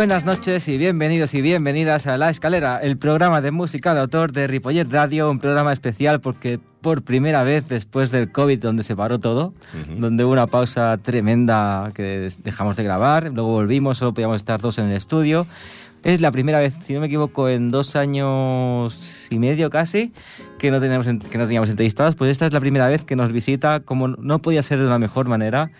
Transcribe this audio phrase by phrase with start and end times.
[0.00, 4.32] Buenas noches y bienvenidos y bienvenidas a La Escalera, el programa de música de autor
[4.32, 8.96] de Ripollet Radio, un programa especial porque por primera vez después del COVID, donde se
[8.96, 9.52] paró todo,
[9.98, 14.78] donde hubo una pausa tremenda que dejamos de grabar, luego volvimos, solo podíamos estar dos
[14.78, 15.46] en el estudio.
[16.02, 20.14] Es la primera vez, si no me equivoco, en dos años y medio casi,
[20.60, 22.14] que no, teníamos, que no teníamos entrevistados.
[22.14, 24.98] Pues esta es la primera vez que nos visita, como no podía ser de una
[24.98, 25.70] mejor manera,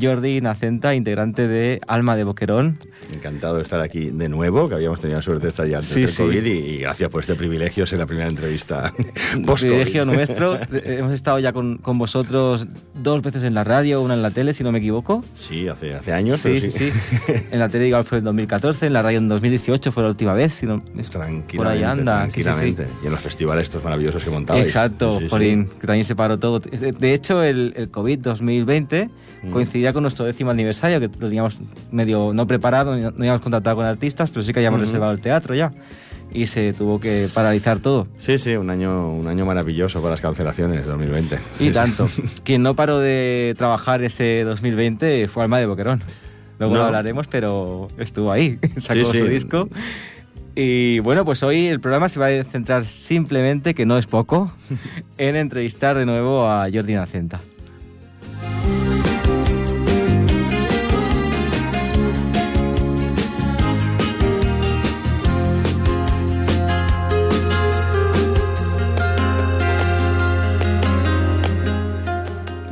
[0.00, 2.78] Jordi Nacenta, integrante de Alma de Boquerón.
[3.12, 5.94] Encantado de estar aquí de nuevo, que habíamos tenido la suerte de estar ya antes
[5.94, 8.92] del COVID y, gracias por este privilegio, ser la primera entrevista
[9.60, 10.58] Privilegio nuestro.
[10.72, 14.52] Hemos estado ya con, con, vosotros dos veces en la radio, una en la tele,
[14.52, 15.24] si no me equivoco.
[15.32, 16.40] Sí, hace, hace años.
[16.40, 16.92] Sí, sí, sí,
[17.50, 20.34] En la tele igual fue en 2014, en la radio en 2018 fue la última
[20.34, 20.54] vez.
[20.54, 22.20] Si no, tranquilamente, por ahí anda.
[22.20, 22.86] Tranquilamente.
[23.02, 24.66] y en los festivales estos maravillosos que montabais.
[24.66, 26.60] Exacto, Porín, que también se paró todo.
[26.60, 29.10] De hecho, el, el COVID 2020
[29.42, 29.50] mm.
[29.50, 31.58] coincidía con nuestro décimo aniversario, que lo teníamos
[31.90, 35.54] medio no preparado, no, habíamos contratado con artistas, pero sí que habíamos reservado el teatro
[35.54, 35.72] ya.
[36.32, 38.08] Y se tuvo que paralizar todo.
[38.18, 41.38] Sí, sí, un año, un año maravilloso para las cancelaciones de 2020.
[41.60, 42.08] Y tanto.
[42.44, 46.02] Quien no paró de trabajar ese 2020 fue Alma de Boquerón.
[46.58, 49.68] Luego lo hablaremos, pero estuvo ahí, sacó su disco.
[50.56, 54.52] Y bueno, pues hoy el programa se va a centrar simplemente, que no es poco,
[55.18, 57.40] en entrevistar de nuevo a Jordi Nacenta.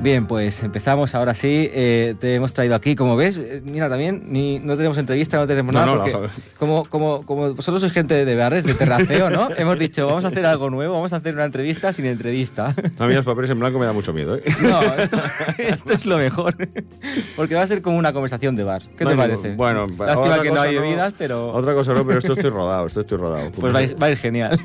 [0.02, 1.70] Bien, pues empezamos ahora sí.
[1.72, 5.46] Eh, te hemos traído aquí, como ves, eh, mira también, ni, no tenemos entrevista, no
[5.46, 5.96] tenemos nada.
[5.96, 9.50] porque como, como, como vosotros sois gente de barres, de terraceo, ¿no?
[9.56, 12.74] hemos dicho, vamos a hacer algo nuevo, vamos a hacer una entrevista sin entrevista.
[12.98, 14.36] A mí los papeles en blanco me da mucho miedo.
[14.36, 14.42] ¿eh?
[14.62, 14.80] No,
[15.58, 16.56] esto, es lo mejor.
[17.36, 18.82] Porque va a ser como una conversación de bar.
[18.96, 19.54] ¿Qué te parece?
[19.54, 21.50] Bueno, lástima que no hay bebidas, pero.
[21.50, 23.50] Otra cosa no, pero esto estoy rodado, esto estoy rodado.
[23.52, 24.58] Pues va a, ir, genial.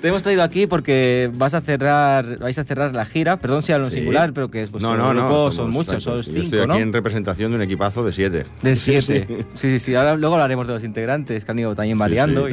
[0.00, 3.72] te hemos traído aquí porque vas a cerrar, vais a cerrar la gira, perdón si
[3.72, 6.42] hablo en singular, pero que es vuestro no, no, no, son muchos, son cinco, Yo
[6.42, 8.46] estoy aquí en representación de un equipazo de siete.
[8.62, 9.26] De siete.
[9.54, 9.94] Sí, sí, sí.
[9.94, 12.48] Ahora, luego hablaremos de los integrantes que han ido también variando.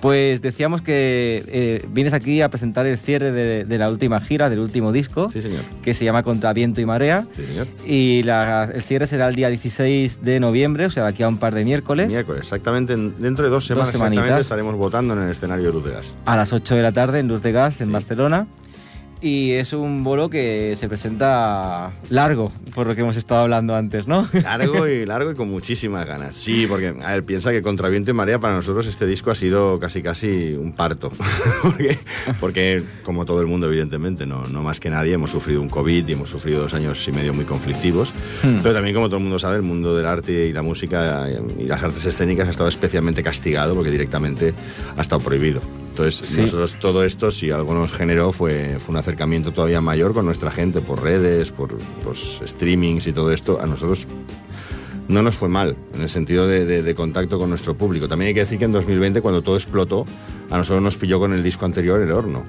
[0.00, 4.60] pues decíamos que eh, vienes aquí a presentar el cierre de, la última gira, del
[4.60, 5.62] último disco, sí, señor.
[5.82, 7.26] que se llama Contra Viento y Marea.
[7.32, 7.66] Sí, señor.
[7.86, 11.54] Y el cierre será el día 16 de noviembre, o sea, aquí a un par
[11.54, 12.08] de miércoles.
[12.08, 12.96] Miércoles, exactamente.
[12.96, 13.94] Dentro de dos semanas
[14.40, 16.14] estaremos votando en el escenario de Luz de Gas.
[16.26, 18.46] A las 8 de la tarde en Luz de Gas, en Barcelona
[19.20, 24.06] y es un bolo que se presenta largo, por lo que hemos estado hablando antes,
[24.06, 24.28] ¿no?
[24.42, 26.36] Largo y largo y con muchísimas ganas.
[26.36, 29.34] Sí, porque, a ver, piensa que Contra Viento y Marea para nosotros este disco ha
[29.34, 31.10] sido casi casi un parto.
[31.62, 31.98] porque,
[32.40, 36.06] porque, como todo el mundo, evidentemente, no, no más que nadie, hemos sufrido un COVID
[36.06, 38.12] y hemos sufrido dos años y medio muy conflictivos.
[38.42, 38.56] Hmm.
[38.62, 41.26] Pero también, como todo el mundo sabe, el mundo del arte y la música
[41.58, 44.54] y las artes escénicas ha estado especialmente castigado porque directamente
[44.96, 45.60] ha estado prohibido.
[45.96, 50.26] Entonces, nosotros todo esto, si algo nos generó, fue, fue un acercamiento todavía mayor con
[50.26, 51.70] nuestra gente por redes, por
[52.04, 53.60] los streamings y todo esto.
[53.60, 54.08] A nosotros
[55.06, 58.08] no nos fue mal en el sentido de, contacto con nuestro público.
[58.08, 60.04] También hay que decir que en 2020, cuando todo explotó,
[60.50, 62.42] a nosotros nos pilló con el disco anterior el horno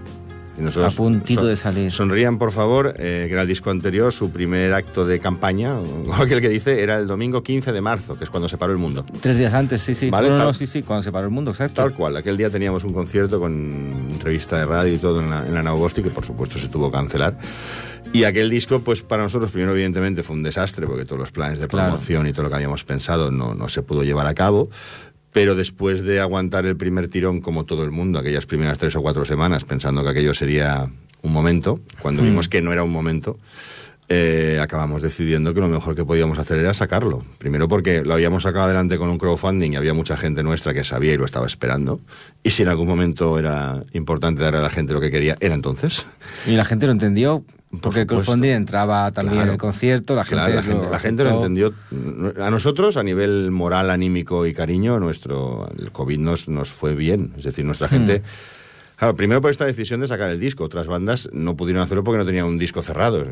[0.83, 1.91] a puntito de salir.
[1.91, 5.75] Sonrían, por favor, eh, que era el disco anterior, su primer acto de campaña,
[6.13, 8.79] aquel que dice, era el domingo 15 de marzo, que es cuando se paró el
[8.79, 9.05] mundo.
[9.21, 10.09] Tres días antes, sí, sí.
[10.09, 10.29] ¿Vale?
[10.29, 11.81] No, sí, sí, cuando se paró el mundo, exacto.
[11.81, 13.53] Tal cual, aquel día teníamos un concierto con
[14.11, 15.63] entrevista de radio y todo en la, en la
[15.95, 17.37] que por supuesto se tuvo que cancelar.
[18.13, 21.59] Y aquel disco, pues para nosotros, primero evidentemente fue un desastre, porque todos los planes
[21.59, 24.69] de promoción y todo lo que habíamos pensado no, no se pudo llevar a cabo
[25.35, 29.01] pero después de aguantar el primer tirón como todo el mundo, aquellas primeras tres o
[29.01, 30.89] cuatro semanas, pensando que aquello sería
[31.23, 32.25] un momento, cuando hmm.
[32.25, 33.37] vimos que no era un momento,
[34.07, 37.21] eh, acabamos decidiendo que lo mejor que podíamos hacer era sacarlo.
[37.37, 40.85] Primero porque lo habíamos sacado adelante con un crowdfunding y había mucha gente nuestra que
[40.85, 41.99] sabía y lo estaba esperando.
[42.41, 45.53] Y si en algún momento era importante darle a la gente lo que quería, era
[45.53, 46.05] entonces.
[46.47, 47.43] ¿Y la gente lo entendió?
[47.81, 50.53] Porque el crowdfunding entraba también en el concierto, la gente,
[50.89, 51.73] la, gente lo entendió.
[52.41, 57.33] A nosotros, a nivel moral, anímico y cariño, nuestro el COVID nos, nos fue bien.
[57.37, 58.19] Es decir, nuestra gente...
[58.19, 58.55] Hmm.
[58.97, 60.63] Claro, primero por esta decisión de sacar el disco.
[60.63, 63.25] Otras bandas no pudieron hacerlo porque no tenían un disco cerrado.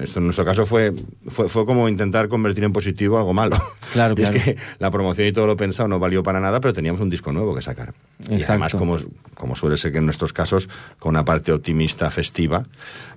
[0.00, 0.94] Esto en nuestro caso fue,
[1.26, 3.56] fue, fue como intentar convertir en positivo algo malo.
[3.88, 6.74] Claro, y es que la promoción y todo lo pensado no valió para nada, pero
[6.74, 7.94] teníamos un disco nuevo que sacar.
[8.28, 8.98] Y además, como,
[9.34, 10.68] como suele ser que en nuestros casos,
[10.98, 12.64] con una parte optimista, festiva,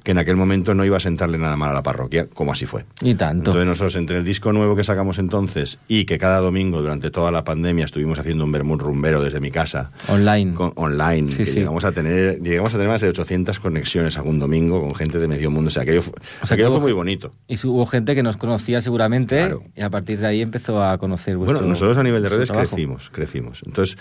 [0.03, 2.65] que en aquel momento no iba a sentarle nada mal a la parroquia, como así
[2.65, 2.85] fue.
[3.01, 3.51] Y tanto.
[3.51, 7.31] Entonces nosotros, entre el disco nuevo que sacamos entonces y que cada domingo durante toda
[7.31, 9.91] la pandemia estuvimos haciendo un vermut rumbero desde mi casa.
[10.07, 10.53] Online.
[10.75, 11.31] online.
[11.31, 11.59] Sí, sí.
[11.59, 15.27] Llegamos a tener, llegamos a tener más de 800 conexiones algún domingo con gente de
[15.27, 15.67] medio mundo.
[15.67, 17.31] O sea, aquello, fue, o sea, aquello fue muy bonito.
[17.47, 21.37] Y hubo gente que nos conocía seguramente y a partir de ahí empezó a conocer
[21.37, 22.69] vuestro Bueno, nosotros a nivel de redes trabajo?
[22.69, 23.61] crecimos, crecimos.
[23.65, 23.97] Entonces,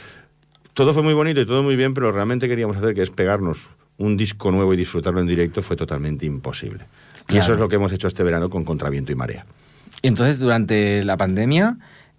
[0.72, 3.68] todo fue muy bonito y todo muy bien, pero realmente queríamos hacer que es pegarnos
[4.00, 6.84] un disco nuevo y disfrutarlo en directo fue totalmente imposible.
[7.28, 9.46] Y eso es lo que hemos hecho este verano con Contraviento y Marea.
[10.02, 11.76] Y entonces, durante la pandemia,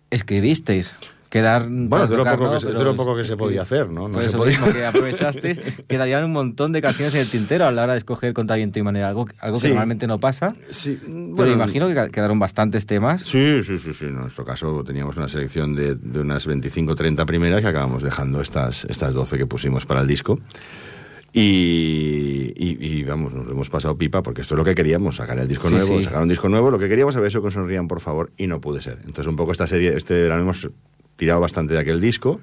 [0.10, 0.96] escribisteis.
[1.30, 2.60] Quedar, Bueno, de lo tocar, poco ¿no?
[2.60, 4.10] que de Pero lo poco que se podía hacer, ¿no?
[4.10, 4.60] No Por se podía.
[4.60, 8.00] mismo que aprovechasteis, quedarían un montón de canciones en el tintero a la hora de
[8.00, 9.68] escoger Contraviento y Manera, algo, algo que Sí.
[9.70, 10.54] normalmente no pasa.
[10.72, 13.22] Sí, Pero bueno, imagino que quedaron bastantes temas.
[13.22, 14.06] Sí, sí, sí, sí.
[14.08, 18.42] En nuestro caso teníamos una selección de, de unas 25 30 primeras que acabamos dejando
[18.42, 20.38] estas, estas 12 que pusimos para el disco.
[21.34, 25.40] Y, y- y, vamos, nos hemos pasado pipa porque esto es lo que queríamos, sacar
[25.40, 26.04] el disco Sí, nuevo, sí.
[26.04, 26.72] sacar un disco nuevo.
[26.72, 28.98] Lo que queríamos había eso con Sonrían, por favor, y no pude ser.
[29.06, 30.70] Entonces, un poco esta serie, este verano hemos
[31.16, 32.42] tirado bastante de aquel disco,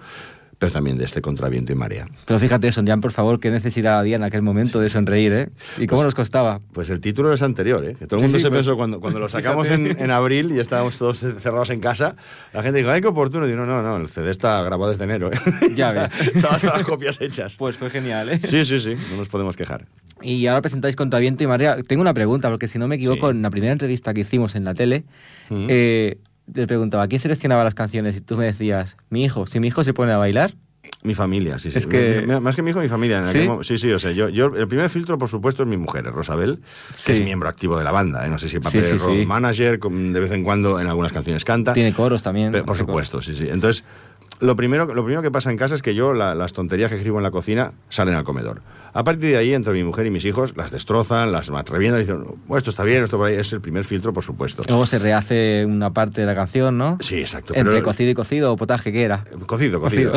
[0.59, 2.07] pero también de este Contraviento y Marea.
[2.27, 5.49] Pero fíjate, Sonjan, por favor, qué necesidad había en aquel momento de sonreír, ¿eh?
[5.79, 6.61] ¿Y cómo Pues- nos costaba?
[6.73, 7.95] Pues el título es anterior, ¿eh?
[7.99, 10.59] Que todo el mundo sí, se pues- pensó cuando, cuando lo sacamos en, abril y
[10.59, 12.17] estábamos todos cerrados en casa.
[12.53, 13.47] La gente dijo, ¡ay, qué oportuno!
[13.47, 15.39] Y digo, no, no, el CD está grabado desde enero, ¿eh?
[15.75, 16.11] Ya ves.
[16.35, 17.57] Estaban todas las copias hechas.
[17.57, 18.41] Pues fue genial, ¿eh?
[18.43, 19.87] Sí, sí, sí, no nos podemos quejar.
[20.21, 21.81] Y ahora presentáis Contraviento y Marea.
[21.85, 24.65] Tengo una pregunta, porque si no me equivoco, en la primera entrevista que hicimos en
[24.65, 25.05] la tele,
[25.51, 26.19] eh,
[26.53, 28.17] te preguntaba, ¿quién seleccionaba las canciones?
[28.17, 29.47] Y tú me decías, mi hijo.
[29.47, 30.55] Si mi hijo se pone a bailar,
[31.03, 31.79] Mi familia, sí, sí.
[31.79, 33.19] Es que- más que mi hijo, mi familia.
[33.19, 33.39] En ¿Sí?
[33.39, 36.05] aquel sí, sí, o sea, yo, yo, el primer filtro, por supuesto, es mi mujer,
[36.07, 36.61] Rosabel,
[37.07, 38.27] que es miembro activo de la banda.
[38.27, 38.31] ¿eh?
[38.31, 41.73] No sé si papel Sí, road manager, de vez en cuando en algunas canciones canta.
[41.73, 42.51] tiene coros también.
[42.53, 42.79] Por coros.
[42.79, 43.47] supuesto, sí, sí.
[43.49, 43.85] Entonces,
[44.41, 46.97] lo primero, lo primero que pasa en casa es que yo la- las tonterías que
[46.97, 48.63] escribo en la cocina salen al comedor.
[48.95, 52.05] A partir de ahí, entre mi mujer y mis hijos, las destrozan, las revientan y
[52.05, 53.35] dicen, "Oh, esto está bien, esto por ahí".
[53.37, 54.63] es el primer filtro, por supuesto.
[54.67, 56.97] Luego se rehace una parte de la canción, ¿no?
[57.01, 57.53] Sí, exacto.
[57.55, 59.23] Entre pero- cocido y cocido o potaje, ¿qué era?
[59.47, 60.13] Cocido, cocido.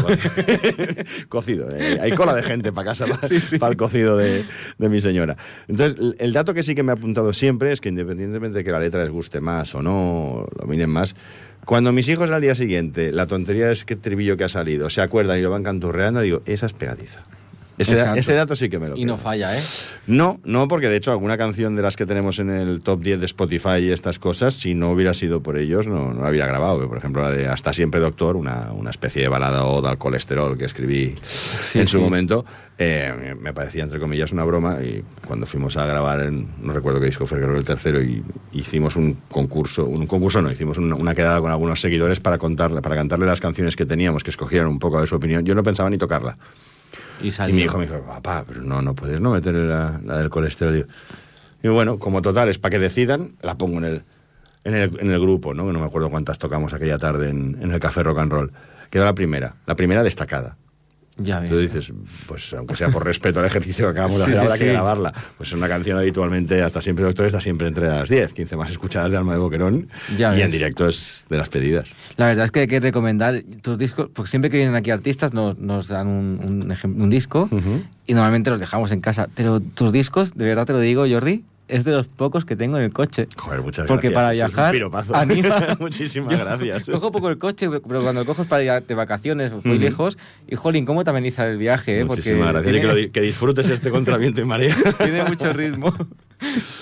[1.29, 1.67] cocido.
[1.73, 3.57] eh, hay cola de gente para casa para, Sí, sí.
[3.61, 4.45] el cocido de,
[4.77, 5.37] de mi señora.
[5.67, 8.71] Entonces, el dato que sí que me ha apuntado siempre es que independientemente de que
[8.71, 11.15] la letra les guste más o no, lo miren más,
[11.65, 15.01] cuando mis hijos al día siguiente, la tontería es que tribillo que ha salido, se
[15.01, 17.23] acuerdan y lo van canturreando, digo, esa es pegadiza.
[17.81, 19.61] Ese, dato sí que me lo Y no falla, ¿eh?
[20.07, 23.19] No, no, porque de hecho alguna canción de las que tenemos en el top 10
[23.19, 26.47] de Spotify y estas cosas, si no hubiera sido por ellos, no, no la hubiera
[26.47, 26.87] grabado.
[26.87, 30.57] Por ejemplo, la de Hasta siempre Doctor, una, una especie de balada oda al colesterol
[30.57, 31.15] que escribí
[31.73, 32.03] en su sí.
[32.03, 32.45] momento,
[32.83, 36.99] eh, me parecía entre comillas una broma y cuando fuimos a grabar en, no recuerdo
[36.99, 38.23] qué disco fue, creo que el tercero, y
[38.53, 42.81] hicimos un concurso, un concurso no, hicimos una, una quedada con algunos seguidores para contarle,
[42.81, 45.45] para cantarle las canciones que teníamos, que escogieran un poco de su opinión.
[45.45, 46.37] Yo no pensaba ni tocarla.
[47.49, 50.29] Y mi hijo me dijo, papá, pero no, no puedes no meter la, la del
[50.29, 50.73] colesterol.
[50.73, 50.87] Digo,
[51.63, 54.03] Y bueno, como total, es para que decidan, la pongo en el,
[54.63, 55.65] en el, en el grupo, ¿no?
[55.67, 58.51] Que no me acuerdo cuántas tocamos aquella tarde en, en el Café Rock and Roll.
[58.89, 60.57] Quedó la primera, la primera destacada.
[61.23, 61.51] Ya ves.
[61.51, 61.93] Entonces dices,
[62.27, 64.63] pues aunque sea por respeto al ejercicio que acabamos de Sí, hacer, habrá sí.
[64.63, 65.13] que grabarla.
[65.37, 68.69] Pues es una canción habitualmente, hasta siempre Doctor, está siempre entre las 10, 15 más
[68.71, 69.87] escuchadas de Alma de Boquerón.
[70.17, 70.51] Ya y en ves.
[70.53, 71.93] directo es de las pedidas.
[72.17, 75.33] La verdad es que hay que recomendar tus discos, porque siempre que vienen aquí artistas
[75.33, 77.49] nos, nos dan un, un, ejem- un disco
[78.07, 79.27] y normalmente los dejamos en casa.
[79.35, 82.77] Pero tus discos, de verdad te lo digo, Jordi, es de los pocos que tengo
[82.77, 83.27] en el coche.
[83.37, 84.51] Joder, muchas Porque gracias.
[84.51, 85.77] para Eso es un viajar, anima.
[85.79, 86.89] Muchísimas Yo gracias.
[86.89, 90.17] Cojo poco el coche, pero cuando lo cojo es para ir de vacaciones, muy lejos.
[90.47, 92.01] Y jolín, ¿cómo te ameniza el viaje?
[92.01, 92.05] eh?
[92.05, 92.61] Porque Muchísimas gracias.
[92.61, 94.75] Y tiene, que, lo di- que disfrutes este contraviento y marea.
[94.97, 95.95] tiene mucho ritmo.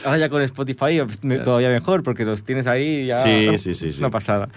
[0.06, 3.18] Ahora ya con Spotify pues, todavía mejor, porque los tienes ahí ya.
[3.18, 4.00] Sí, sí, sí, sí.
[4.00, 4.50] una pasada.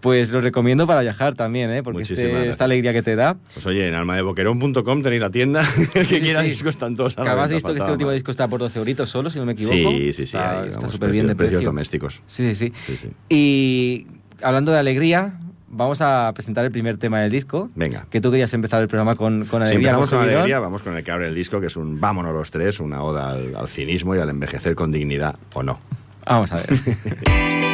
[0.00, 1.82] Pues lo recomiendo para viajar también, ¿eh?
[1.82, 3.36] porque este- esta alegría que te da.
[3.52, 5.66] Pues oye, en almadeboquerón.com tenéis la tienda.
[5.94, 6.50] El que quiera sí.
[6.50, 9.28] discos están todos además he visto que este último disco está por 12 euritos solo,
[9.30, 9.74] si no me equivoco.
[9.76, 10.22] Sí, sí, sí.
[10.22, 11.68] Está ahí, está vamos, súper bien de precios precio.
[11.68, 12.20] domésticos.
[12.26, 12.96] Sí, sí, sí.
[12.96, 13.10] Sí.
[13.28, 14.06] Y
[14.42, 15.34] hablando de alegría,
[15.68, 17.70] vamos a presentar el primer tema del disco.
[17.74, 18.06] Venga.
[18.10, 19.90] Que tú querías empezar el programa con, con Si alegría.
[19.90, 22.50] empezamos con alegría, vamos con el que abre el disco, que es un Vámonos los
[22.50, 25.78] tres, una oda al, al cinismo y al envejecer con dignidad, o no.
[26.26, 26.66] Vamos a ver.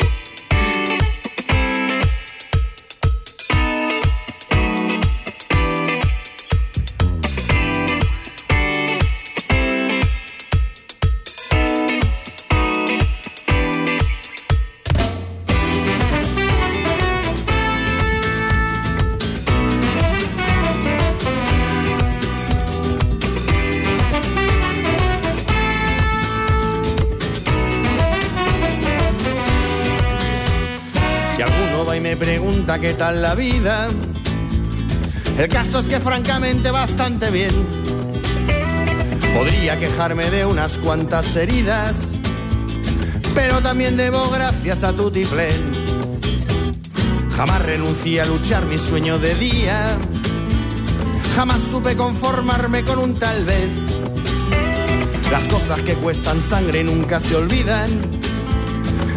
[32.97, 33.89] tal la vida,
[35.39, 37.51] el caso es que francamente bastante bien.
[39.35, 42.13] Podría quejarme de unas cuantas heridas,
[43.35, 45.73] pero también debo gracias a Tutiplén.
[47.37, 49.99] Jamás renuncié a luchar mi sueño de día,
[51.35, 53.71] jamás supe conformarme con un tal vez.
[55.31, 57.91] Las cosas que cuestan sangre nunca se olvidan.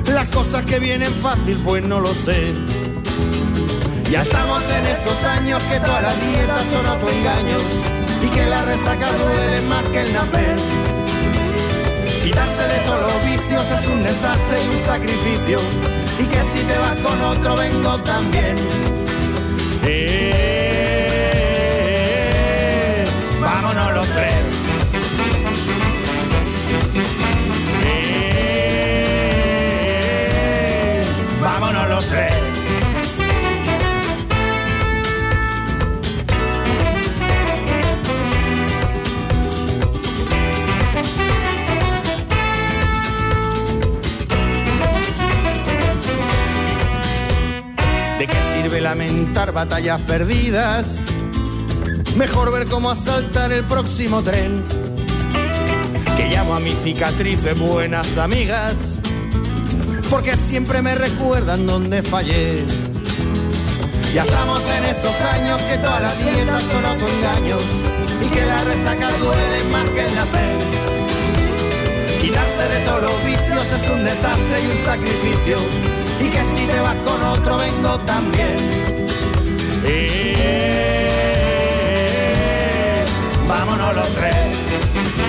[0.08, 2.54] Las cosas que vienen fácil, pues no lo sé.
[4.10, 7.62] Ya estamos en esos años que todas las dietas son autoengaños
[8.24, 10.56] y que la resaca duele más que el nacer.
[12.24, 15.60] Quitarse de todos los vicios es un desastre y un sacrificio
[16.20, 18.56] y que si te vas con otro vengo también.
[19.86, 20.26] Eh,
[23.40, 24.44] vámonos los tres.
[27.86, 29.44] Eh,
[31.40, 32.39] vámonos los tres.
[48.90, 51.06] Lamentar batallas perdidas?
[52.18, 54.66] Mejor ver cómo asaltar el próximo tren.
[56.18, 58.96] Que llamo a mis cicatrices buenas amigas,
[60.10, 62.66] porque siempre me recuerdan donde fallé.
[64.12, 67.64] Ya estamos en esos años que todas las dietas son autoengaños
[68.26, 70.58] y que la resaca duele más que el nacer.
[72.20, 75.99] Quitarse de todos los vicios es un desastre y un sacrificio.
[76.20, 78.58] Y que si te vas con otro vengo también.
[79.86, 80.36] Eh,
[83.48, 85.29] vámonos los tres.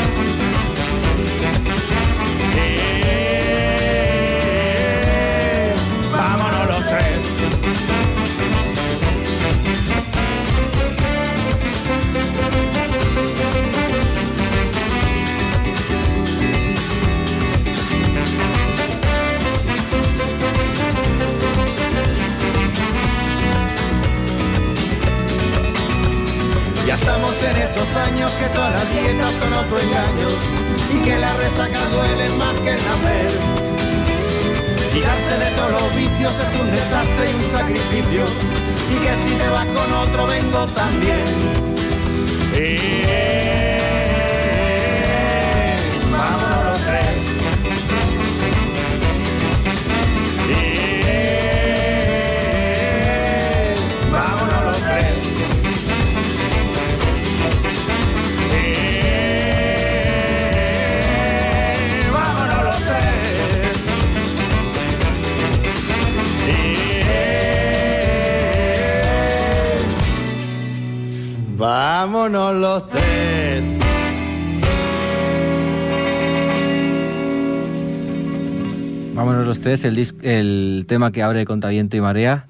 [27.83, 30.35] Esos años que todas las dietas son autoengaños
[30.93, 33.31] y que la resaca duele más que el nacer.
[34.93, 38.25] Quitarse de todos los vicios es un desastre y un sacrificio
[38.91, 41.25] y que si te vas con otro vengo también.
[42.55, 43.80] Eh,
[72.00, 73.78] vámonos los tres.
[79.14, 82.47] Vámonos los tres, el, tema que abre contra viento y marea.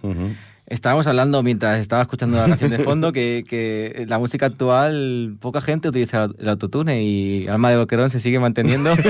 [0.69, 5.61] Estábamos hablando mientras estaba escuchando la canción de fondo que, que la música actual, poca
[5.61, 8.95] gente utiliza el autotune y Alma de Boquerón se sigue manteniendo.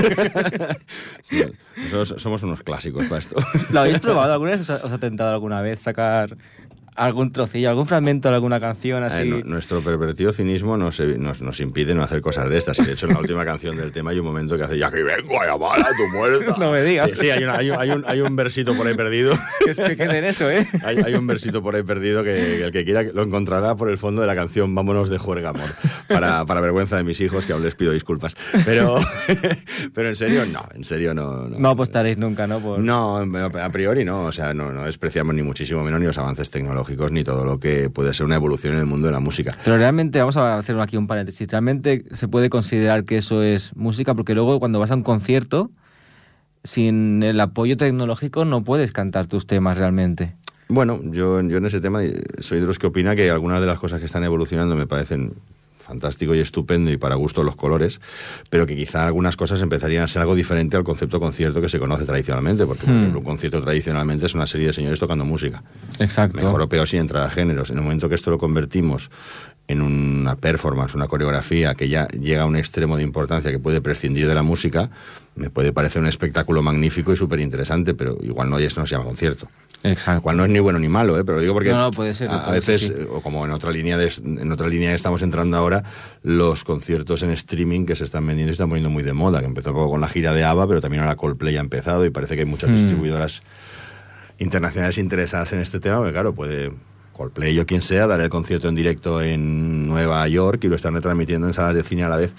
[1.21, 1.43] Sí,
[1.77, 3.35] nosotros somos unos clásicos para esto.
[3.71, 4.33] ¿Lo habéis probado?
[4.33, 6.35] ¿Alguna vez os ha, os ha tentado alguna vez sacar
[6.95, 9.23] algún trocillo, algún fragmento de alguna canción así?
[9.27, 12.77] nu- nuestro pervertido cinismo nos, nos, nos impide no hacer cosas de estas.
[12.79, 14.91] Y de hecho, en la última canción del tema hay un momento que hace ya
[14.91, 16.55] que vengo a llamar a tu muerta.
[16.59, 17.09] No me digas.
[17.11, 19.33] Sí, sí, hay, una- hay un, hay, un, hay un versito por ahí perdido.
[19.65, 20.67] Que, que quede en eso, ¿eh?
[20.83, 23.89] Hay, hay un versito por ahí perdido que, que el que quiera lo encontrará por
[23.89, 25.69] el fondo de la canción Vámonos de juerga amor.
[26.07, 28.35] Para, para vergüenza de mis hijos, que aún les pido disculpas.
[28.65, 28.97] Pero,
[29.93, 31.47] pero en serio, no, en serio no.
[31.47, 32.59] No apostaréis nunca, ¿no?
[32.59, 32.79] Por...
[32.79, 36.49] No, a priori no, o sea, no, no despreciamos ni muchísimo menos ni los avances
[36.49, 36.80] tecnológicos
[37.11, 39.57] ni todo lo que puede ser una evolución en el mundo de la música.
[39.63, 43.75] Pero realmente, vamos a hacer aquí un paréntesis, realmente se puede considerar que eso es
[43.75, 45.71] música porque luego cuando vas a un concierto,
[46.63, 50.35] sin el apoyo tecnológico no puedes cantar tus temas realmente.
[50.67, 51.99] Bueno, yo, yo en ese tema
[52.39, 55.33] soy de los que opina que algunas de las cosas que están evolucionando me parecen
[55.91, 57.99] fantástico y estupendo y para gusto los colores,
[58.49, 61.79] pero que quizá algunas cosas empezarían a ser algo diferente al concepto concierto que se
[61.79, 62.97] conoce tradicionalmente, porque por Hmm.
[62.99, 65.63] ejemplo, un concierto tradicionalmente es una serie de señores tocando música.
[65.99, 66.37] Exacto.
[66.37, 67.69] Mejor o peor sin entrar a géneros.
[67.71, 69.09] En el momento que esto lo convertimos
[69.71, 73.81] en una performance, una coreografía que ya llega a un extremo de importancia que puede
[73.81, 74.89] prescindir de la música,
[75.35, 78.91] me puede parecer un espectáculo magnífico y súper interesante, pero igual no, eso no se
[78.95, 79.47] llama concierto.
[79.83, 80.21] Exacto.
[80.21, 81.23] Cual no es ni bueno ni malo, ¿eh?
[81.23, 82.93] pero lo digo porque No, no, puede ser, a, veces, sí.
[82.95, 85.83] eh, o como en otra línea de, en otra línea que estamos entrando ahora,
[86.21, 89.47] los conciertos en streaming que se están vendiendo se están poniendo muy de moda, que
[89.47, 92.11] empezó un poco con la gira de ABBA, pero también ahora Coldplay ha empezado y
[92.11, 92.73] parece que hay muchas Mm.
[92.73, 93.41] distribuidoras
[94.37, 96.71] internacionales interesadas en este tema, porque claro, puede
[97.13, 100.93] Coldplay o quien sea dar el concierto en directo en Nueva York y lo están
[100.93, 102.33] retransmitiendo en salas de cine a la vez.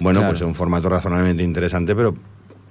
[0.00, 0.32] Bueno, Claro.
[0.32, 2.14] pues es un formato razonablemente interesante, pero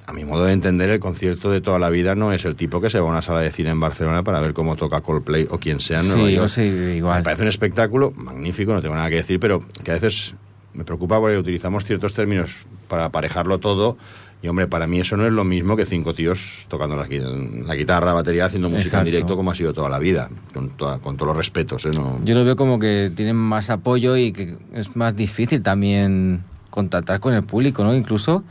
[0.06, 2.82] a mi modo de entender, el concierto de toda la vida no es el tipo
[2.82, 5.48] que se va a una sala de cine en Barcelona para ver cómo toca Coldplay
[5.50, 7.20] o quien sea Sí, sí, igual.
[7.20, 10.36] Me parece un espectáculo magnífico, no tengo nada que decir, pero que a veces
[10.74, 12.52] me preocupa porque utilizamos ciertos términos
[12.90, 13.98] para aparejarlo todo
[14.44, 17.66] Y hombre, para mí eso no es lo mismo que cinco tíos tocando la, gui-
[17.66, 19.08] la guitarra, la batería, haciendo música Exacto.
[19.08, 21.86] en directo como ha sido toda la vida, con, toda- con todos los respetos.
[21.86, 21.92] ¿eh?
[21.94, 26.44] No- Yo lo veo como que tienen más apoyo y que es más difícil también
[26.70, 27.96] contactar con el público, ¿no?
[27.96, 28.44] Incluso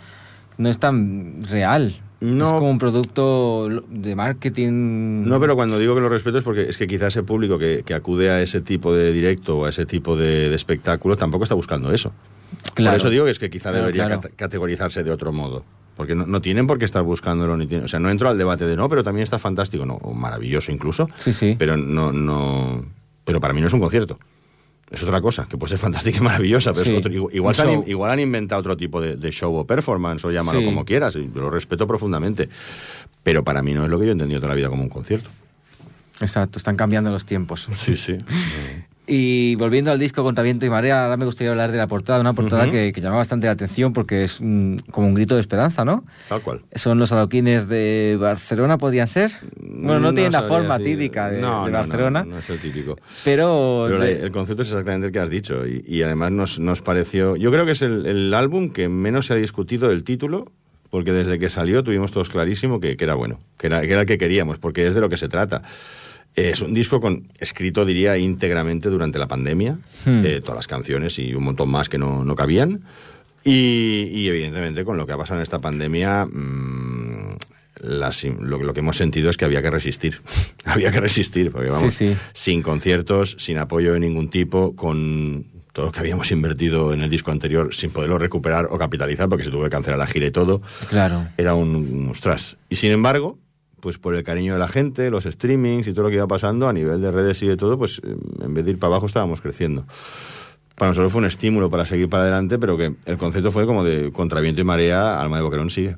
[0.57, 2.01] no es tan real.
[2.21, 2.47] No.
[2.47, 5.25] Es como un producto de marketing.
[5.27, 7.83] No, pero cuando digo que lo respeto es porque es que quizás ese público que,
[7.85, 11.43] que acude a ese tipo de directo o a ese tipo de, de espectáculo tampoco
[11.45, 12.13] está buscando eso.
[12.75, 12.93] Claro.
[12.97, 14.23] Por eso digo que es que quizá Claro, debería claro.
[14.37, 15.65] categorizarse de otro modo.
[15.97, 18.39] Porque no, no tienen por qué estar buscándolo, ni tienen- o sea, no entro al
[18.39, 21.55] debate de no, pero también está fantástico, no, o maravilloso incluso, Sí, sí.
[21.59, 22.85] pero no, no,
[23.25, 24.19] pero para mí no es un concierto.
[24.91, 27.85] Es otra cosa, que puede ser fantástica y maravillosa, pero Sí, es otro- igual, han,
[27.89, 30.65] igual han inventado otro tipo de, de show o performance, o llámalo Sí.
[30.67, 32.49] como quieras, y lo respeto profundamente.
[33.23, 34.89] Pero para mí no es lo que yo he entendido toda la vida como un
[34.89, 35.31] concierto.
[36.21, 37.69] Exacto, están cambiando los tiempos.
[37.77, 38.19] Sí, sí.
[39.05, 42.21] Y volviendo al disco Contra Viento y Marea, ahora me gustaría hablar de la portada,
[42.21, 45.41] una portada que, que llama bastante la atención porque es mm, como un grito de
[45.41, 46.05] esperanza, ¿no?
[46.29, 46.61] Tal cual.
[46.77, 49.33] Son los adoquines de Barcelona, ¿podrían ser?
[49.61, 50.99] Bueno, no, tienen la forma decir.
[50.99, 52.97] típica de, No, de no, no, Barcelona, No, es el típico.
[53.25, 53.87] pero...
[53.89, 56.61] Pero la- de- el concepto es exactamente el que has dicho y, y además nos,
[56.61, 57.35] nos pareció...
[57.35, 60.53] Yo creo que es el, el álbum que menos se ha discutido del título
[60.91, 64.03] porque desde que salió tuvimos todos clarísimo que, que era bueno, que era, que era
[64.03, 65.63] el que queríamos, porque es de lo que se trata.
[66.35, 70.23] Es un disco con, escrito, diría, íntegramente durante la pandemia, Hmm.
[70.25, 72.81] eh, todas las canciones y un montón más que no, no cabían.
[73.45, 77.37] Y, y, evidentemente con lo que ha pasado en esta pandemia, mm,
[77.81, 80.21] las- lo, lo que hemos sentido es que había que resistir.
[80.65, 82.17] había que resistir, porque vamos, Sí, sí.
[82.33, 87.09] sin conciertos, sin apoyo de ningún tipo, con todo lo que habíamos invertido en el
[87.11, 90.31] disco anterior sin poderlo recuperar o capitalizar, porque se tuvo que cancelar la gira y
[90.31, 90.61] todo,
[90.91, 91.27] Claro.
[91.39, 92.57] era un, un ostras.
[92.69, 93.39] Y sin embargo,
[93.83, 96.69] pues por el cariño de la gente, los streamings y todo lo que iba pasando
[96.69, 99.07] a nivel de redes y de todo, pues eh, en vez de ir para abajo
[99.07, 99.85] estábamos creciendo.
[100.77, 103.83] Para nosotros fue un estímulo para seguir para adelante, pero que el concepto fue como
[103.83, 105.97] de contra viento y marea, alma de boquerón sigue.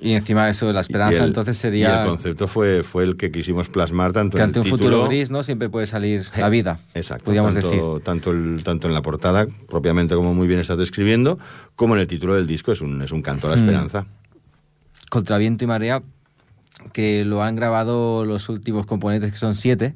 [0.00, 3.04] Y encima de eso, la esperanza Y el- entonces Y sería el concepto fue, fue
[3.04, 5.42] el que quisimos plasmar tanto que en ante el un futuro gris, ¿no?
[5.42, 6.80] Siempre puede salir la vida.
[6.94, 7.24] Exacto.
[7.24, 7.82] Podríamos tanto, decir.
[8.04, 11.38] Tanto, el- tanto en la portada, propiamente como muy bien estás describiendo,
[11.76, 13.60] como en el título del disco, es un, es un canto a la Mm.
[13.60, 14.06] esperanza.
[15.10, 16.02] Contra Viento y Marea,
[16.92, 19.94] que lo han grabado los últimos componentes, que son siete.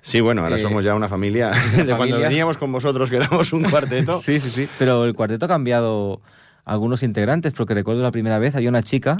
[0.00, 3.52] Sí, bueno, ahora Eh, somos ya una familia de cuando veníamos con vosotros, que éramos
[3.52, 4.20] un cuarteto.
[4.24, 4.68] Sí, sí, sí.
[4.78, 6.20] Pero el cuarteto ha cambiado
[6.64, 9.16] algunos integrantes, porque recuerdo la primera vez había una chica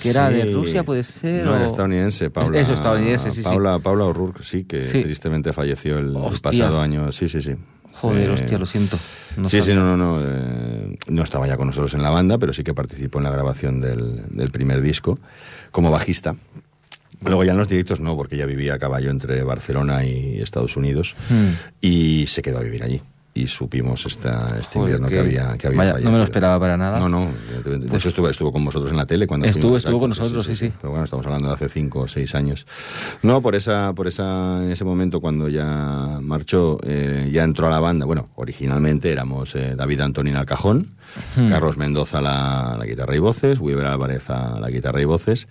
[0.00, 0.52] que era de Sí.
[0.54, 1.44] Rusia, puede ser.
[1.44, 2.58] No, o- era estadounidense, Paula.
[2.58, 3.42] Eso, estadounidense, sí, sí.
[3.42, 5.02] Paula, Paula O'Rourke, sí, que Sí.
[5.02, 7.12] tristemente falleció el, pasado año.
[7.12, 7.54] Sí, sí, sí.
[8.00, 8.98] Joder, Eh, hostia, lo siento.
[9.36, 10.20] No sí, sí, no, no, no.
[10.22, 13.30] eh, no estaba ya con nosotros en la banda, pero sí que participó en la
[13.30, 15.18] grabación del, del primer disco
[15.70, 16.36] como bajista.
[17.24, 20.76] Luego ya en los directos no, porque ella vivía a caballo entre Barcelona y Estados
[20.76, 21.48] Unidos Hmm.
[21.80, 23.00] y se quedó a vivir allí.
[23.36, 26.24] Y supimos esta, este Joder, invierno que, que- había, que había vaya, no me lo
[26.24, 26.98] esperaba para nada.
[26.98, 27.26] No, no.
[27.62, 30.46] De Pues- hecho, estuvo, estuvo con vosotros en la tele cuando Estuvo, estuvo con nosotros,
[30.46, 30.72] sí, sí.
[30.80, 32.66] Pero bueno, estamos hablando de hace cinco o seis años.
[33.22, 37.70] No, por esa, por esa, en ese momento cuando ya marchó, eh, ya entró a
[37.70, 38.06] la banda.
[38.06, 40.94] Bueno, originalmente éramos eh, David Antonín al cajón,
[41.36, 41.48] Hmm.
[41.48, 45.48] Carlos Mendoza la, la guitarra y voces, Weaver Álvarez a la guitarra y voces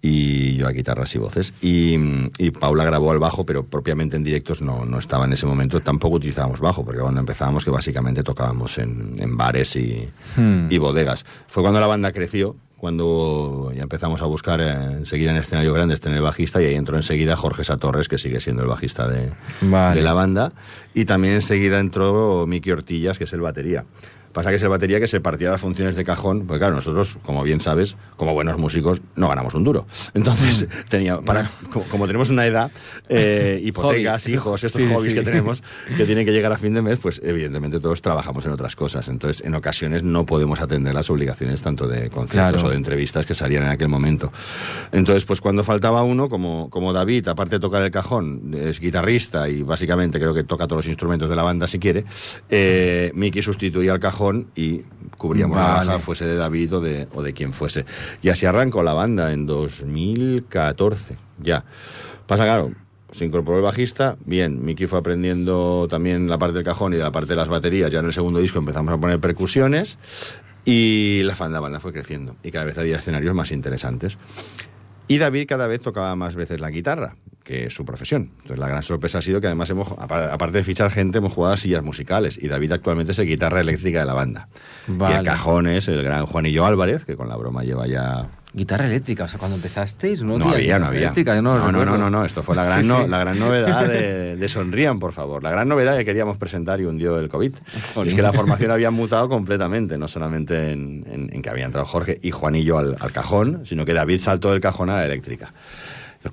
[0.00, 1.52] y yo a guitarras y voces.
[1.60, 1.96] Y,
[2.38, 5.80] y Paula grabó al bajo, pero propiamente en directos no, no estaba en ese momento.
[5.80, 10.68] Tampoco utilizábamos bajo, porque cuando empezábamos que básicamente tocábamos en, en bares y, Hmm.
[10.70, 11.24] y bodegas.
[11.48, 15.96] Fue cuando la banda creció, cuando ya empezamos a buscar eh, enseguida en escenario grande
[15.96, 19.96] tener bajista y ahí entró enseguida Jorge Satorres, que sigue siendo el bajista de, Vale.
[19.96, 20.52] de la banda.
[20.94, 23.84] Y también enseguida entró Miki Ortillas, que es el batería.
[24.32, 27.18] Pasa que es el batería que se partía las funciones de cajón, porque claro, nosotros,
[27.24, 29.86] como bien sabes, como buenos músicos, no ganamos un duro.
[30.12, 32.70] Entonces, tenía, para, como, como tenemos una edad,
[33.08, 34.34] eh, hipotecas, Hobby.
[34.34, 35.18] hijos, estos Sí, sí, hobbies sí.
[35.18, 35.62] que tenemos,
[35.96, 39.08] que tienen que llegar a fin de mes, pues evidentemente todos trabajamos en otras cosas.
[39.08, 42.66] Entonces, en ocasiones no podemos atender las obligaciones tanto de conciertos Claro.
[42.68, 44.30] o de entrevistas que salían en aquel momento.
[44.92, 49.48] Entonces, pues cuando faltaba uno, como, como David, aparte de tocar el cajón, es guitarrista
[49.48, 52.04] y básicamente creo que toca todos los instrumentos de la banda si quiere,
[52.48, 54.82] eh, Miki sustituía al cajón y
[55.16, 57.84] cubríamos la baja, fuese de David o de, o de quien fuese.
[58.22, 61.64] Y así arrancó la banda en 2014, ya.
[62.26, 62.72] Pasa claro,
[63.10, 67.02] se incorporó el bajista, bien, Miki fue aprendiendo también la parte del cajón y de
[67.02, 69.98] la parte de las baterías, ya en el segundo disco empezamos a poner percusiones
[70.64, 74.18] y la fan- la banda fue creciendo y cada vez había escenarios más interesantes.
[75.06, 77.16] Y David cada vez tocaba más veces la guitarra,
[77.48, 78.30] que es su profesión.
[78.42, 81.32] Entonces la gran sorpresa ha sido que además hemos, apa- aparte de fichar gente, hemos
[81.32, 84.48] jugado a sillas musicales y David actualmente es el guitarra eléctrica de la banda.
[84.86, 88.86] Y el cajón es el gran Juanillo Álvarez, que con la broma lleva ya Guitarra
[88.86, 91.12] eléctrica, o sea, cuando empezasteis no, no había, no había.
[91.42, 95.12] no, no, no, no, no, esto fue la gran, la gran novedad de, Sonrían, por
[95.12, 95.42] favor.
[95.42, 97.52] La gran novedad que queríamos presentar y hundió el COVID.
[98.06, 102.30] Es que la formación había mutado completamente, no solamente en, que había entrado Jorge y
[102.30, 105.52] Juanillo al, al cajón, sino que David saltó del cajón a la eléctrica.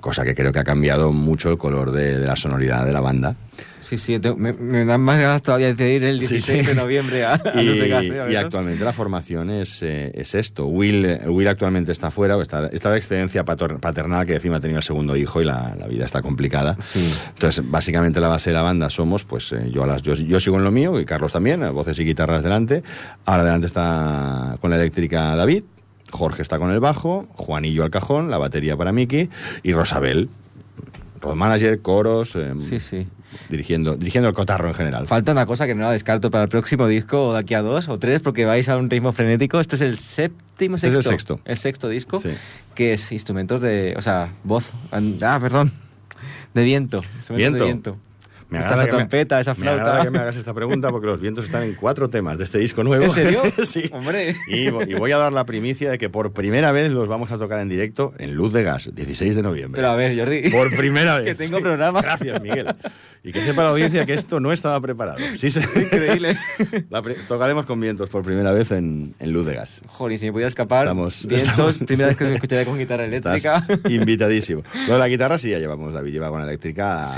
[0.00, 3.00] Cosa que creo que ha cambiado mucho el color de, de la sonoridad de la
[3.00, 3.36] banda.
[3.86, 8.32] Sí, sí, me, dan más ganas todavía de ir el 16 de noviembre a, y,
[8.32, 10.66] y actualmente la formación es, eh, es esto.
[10.66, 14.82] Will, Will actualmente está fuera, está, está de excedencia paternal que encima ha tenido el
[14.82, 16.76] segundo hijo y la, la vida está complicada.
[17.28, 20.40] Entonces, básicamente la base de la banda somos, pues eh, yo, a las, yo, yo,
[20.40, 22.82] sigo en lo mío y Carlos también, voces y guitarras delante.
[23.24, 25.62] Ahora delante está con la eléctrica David,
[26.10, 29.28] Jorge está con el bajo, Juanillo al cajón, la batería para Miki
[29.62, 30.28] y Rosabel,
[31.20, 32.36] road manager, coros.
[32.36, 33.06] Em, sí, sí
[33.48, 35.06] dirigiendo, dirigiendo el cotarro en general.
[35.06, 37.62] Falta una cosa que no la descarto para el próximo disco o de aquí a
[37.62, 39.60] dos o tres, porque vais a un ritmo frenético.
[39.60, 41.00] Este es el séptimo, sexto.
[41.00, 41.40] es el sexto.
[41.44, 42.20] El sexto disco,
[42.74, 45.72] que es instrumentos de, o sea, voz, ah, perdón,
[46.54, 47.02] de viento.
[47.16, 47.96] Instrumentos de viento.
[48.48, 49.98] Me esa trompeta, esa flauta.
[49.98, 52.58] Me que me hagas esta pregunta porque los vientos están en cuatro temas de este
[52.58, 53.04] disco nuevo.
[53.04, 53.42] ¿En serio?
[53.64, 53.90] sí.
[53.92, 54.36] Hombre.
[54.48, 57.60] Y, voy a dar la primicia de que por primera vez los vamos a tocar
[57.60, 59.80] en directo en Luz de Gas, 16 de noviembre.
[59.80, 60.50] Pero a ver, Jordi.
[60.50, 61.26] Por primera vez.
[61.26, 62.00] que tengo programa.
[62.02, 62.68] Gracias, Miguel.
[63.24, 65.18] Y que sepa la audiencia que esto no estaba preparado.
[65.36, 66.38] Sí, Increíble.
[67.28, 69.82] tocaremos con vientos por primera vez en, en Luz de Gas.
[69.88, 70.84] Joder, si me podía escapar.
[70.84, 73.66] Estamos, vientos, primera vez que os escucharé con guitarra eléctrica.
[73.88, 74.62] invitadísimo.
[74.86, 77.12] Lo de la guitarra sí ya llevamos, David lleva con eléctrica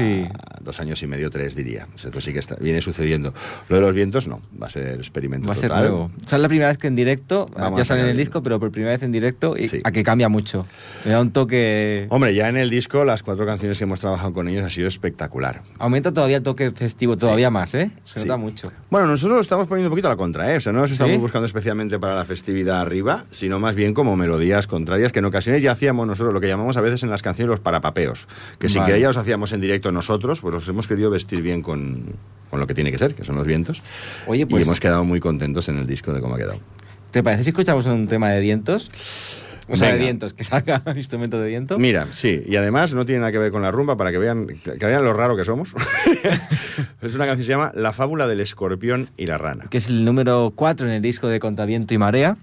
[0.61, 1.87] dos años y medio, tres diría.
[1.94, 3.35] Esto sí que está, viene sucediendo.
[3.68, 6.11] Lo de los vientos no, va a ser experimento Va a ser nuevo.
[6.24, 8.59] O sea, es la primera vez que en directo, ya sale en el disco, pero
[8.59, 10.66] por primera vez en directo, y a que cambia mucho.
[11.04, 12.07] Me da un toque...
[12.11, 14.88] Hombre, ya en el disco, las cuatro canciones que hemos trabajado con ellos ha sido
[14.88, 15.62] espectacular.
[15.78, 17.90] Aumenta todavía el toque festivo, todavía más, ¿eh?
[18.04, 18.72] Se nota mucho.
[18.90, 20.57] Bueno, nosotros lo estamos poniendo un poquito a la contra, ¿eh?
[20.57, 24.16] O sea, no nos estamos buscando especialmente para la festividad arriba, sino más bien como
[24.16, 27.22] melodías contrarias que en ocasiones ya hacíamos nosotros, lo que llamamos a veces en las
[27.22, 28.26] canciones los parapapeos,
[28.59, 31.62] que sin que ya los hacíamos en directo nosotros, pues los hemos querido vestir bien
[31.62, 32.16] con,
[32.51, 33.83] con lo que tiene que ser, que son los vientos.
[34.27, 34.64] Oye, pues...
[34.64, 36.61] Y hemos quedado muy contentos en el disco de cómo ha quedado.
[37.11, 38.88] ¿Te parece si escuchamos un tema de vientos?
[39.71, 41.79] O sea, de vientos, que saca instrumento de viento.
[41.79, 44.47] Mira, sí, y además no tiene nada que ver con la rumba para que vean,
[44.47, 45.75] que vean lo raro que somos.
[47.03, 49.66] es una canción que se llama La fábula del escorpión y la rana.
[49.68, 52.38] Que es el número 4 en el disco de Contraviento y Marea.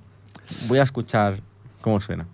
[0.67, 1.39] Voy a escuchar
[1.82, 2.28] cómo suena.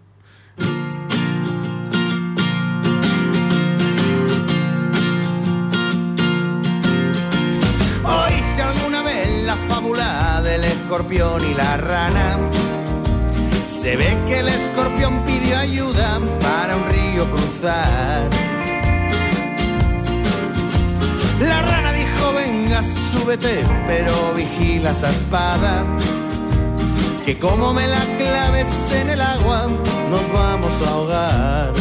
[10.92, 12.38] Escorpión y la rana?
[13.66, 18.30] Se ve que el escorpión pidió ayuda para un río cruzar.
[21.40, 25.86] La rana dijo, venga, súbete, pero vigila esa espada.
[27.24, 29.70] Que como me la claves en el agua,
[30.10, 31.72] nos vamos a ahogar.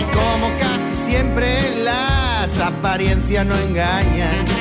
[0.00, 4.51] Y como casi siempre las apariencias no engañan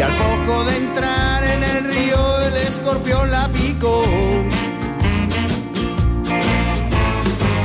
[0.00, 4.02] y al poco de entrar en el río el escorpión la picó.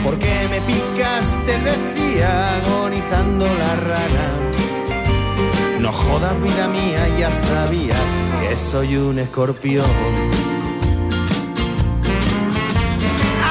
[0.04, 4.28] Porque me picaste, decía agonizando la rana.
[5.80, 8.10] No jodas vida mía, ya sabías
[8.41, 9.89] que soy un escorpión.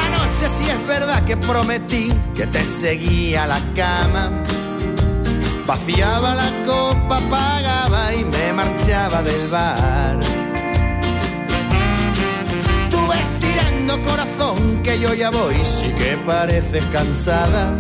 [0.05, 4.31] Anoche sí es verdad que prometí que te seguía a la cama
[5.67, 10.21] Vaciaba la copa, pagaba y me marchaba del bar.
[12.91, 17.73] Tú ves tirando corazón que yo ya voy, sí que pareces cansada.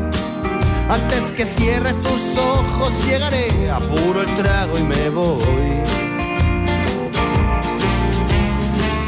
[0.89, 5.43] Antes que cierres tus ojos llegaré, apuro el trago y me voy.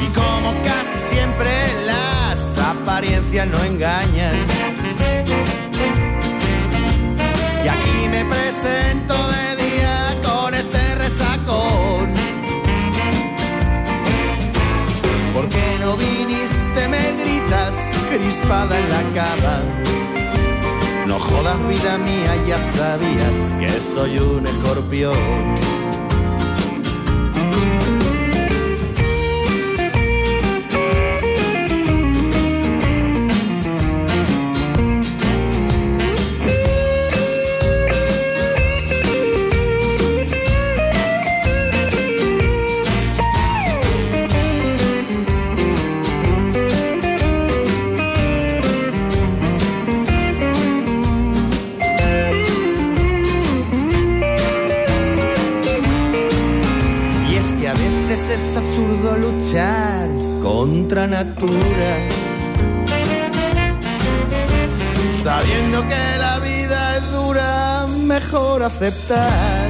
[0.02, 1.50] Y como casi siempre
[1.86, 4.65] las apariencias no engañan
[7.86, 12.08] y me presento de día con este resacón.
[15.34, 16.88] ¿Por qué no viniste?
[16.88, 17.74] Me gritas,
[18.10, 19.62] crispada en la cama.
[21.06, 25.76] No jodas vida mía, ya sabías que soy un escorpión.
[60.66, 61.90] Contra natura.
[65.22, 69.68] Sabiendo que la vida es dura, mejor aceptar.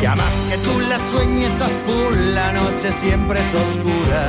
[0.00, 4.24] Que a más que tú la sueñes azul, la noche siempre es oscura.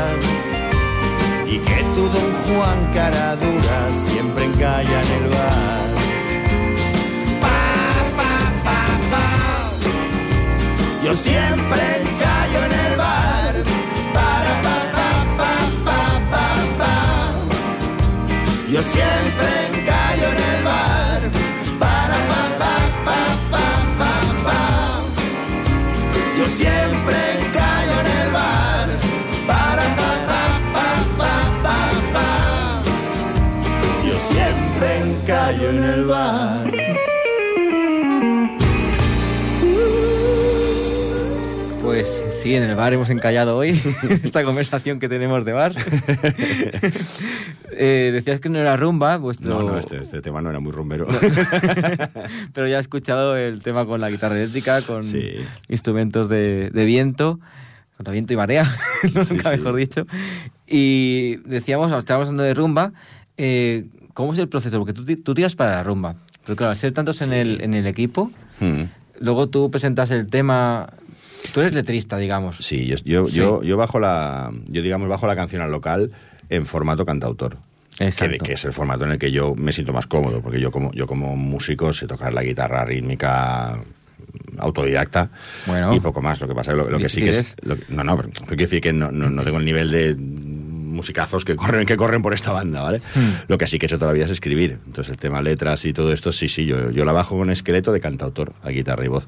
[1.47, 3.77] Y que tú, don Juan Caradura,
[4.07, 5.87] siempre encalla en el bar.
[7.43, 7.57] Pa,
[8.17, 8.33] pa,
[8.65, 8.79] pa,
[9.11, 9.25] pa.
[11.03, 12.14] Yo siempre
[18.75, 21.14] Yo siempre encallo en el bar.
[42.45, 43.69] Sí, en el bar hemos encallado hoy
[44.23, 45.73] esta conversación que tenemos de bar.
[47.77, 49.49] Eh, decías que no era rumba, vuestro...
[49.59, 51.07] No, no, este, este tema no era muy rumbero.
[52.53, 55.39] Pero ya he escuchado el tema con la guitarra eléctrica, con Sí.
[55.67, 57.37] instrumentos de, de viento,
[57.97, 59.47] contra viento y marea, nunca Sí, sí.
[59.49, 60.07] mejor dicho.
[60.67, 62.93] Y decíamos, estábamos hablando de rumba,
[63.37, 64.77] eh, ¿cómo es el proceso?
[64.79, 67.73] Porque tú, tú tiras para la rumba, pero claro, al ser tantos en, el, en
[67.73, 68.31] el equipo,
[68.61, 68.83] Hmm.
[69.19, 70.87] luego tú presentas el tema,
[71.53, 72.57] tú eres letrista, digamos.
[72.59, 73.35] Sí, yo, yo, Sí.
[73.35, 76.11] yo, yo bajo la, yo digamos bajo la canción al local
[76.49, 77.57] en formato cantautor.
[77.97, 78.43] Que, Exacto.
[78.43, 80.91] que es el formato en el que yo me siento más cómodo, porque yo como,
[80.91, 83.79] yo como músico sé tocar la guitarra rítmica
[84.57, 85.29] autodidacta
[85.65, 85.93] Bueno.
[85.93, 86.39] y poco más.
[86.41, 87.55] Lo que pasa es lo, lo que sí que es...
[87.61, 90.15] Lo no, no, pero quiero decir que no, no, no tengo el nivel de
[90.95, 93.01] musicazos que corren que corren por esta banda, ¿vale?
[93.13, 93.43] Hmm.
[93.47, 94.79] Lo que sí que he hecho todavía es escribir.
[94.87, 97.91] Entonces el tema letras y todo esto, sí, sí, yo, yo la bajo con esqueleto
[97.91, 99.27] de cantautor a guitarra y voz.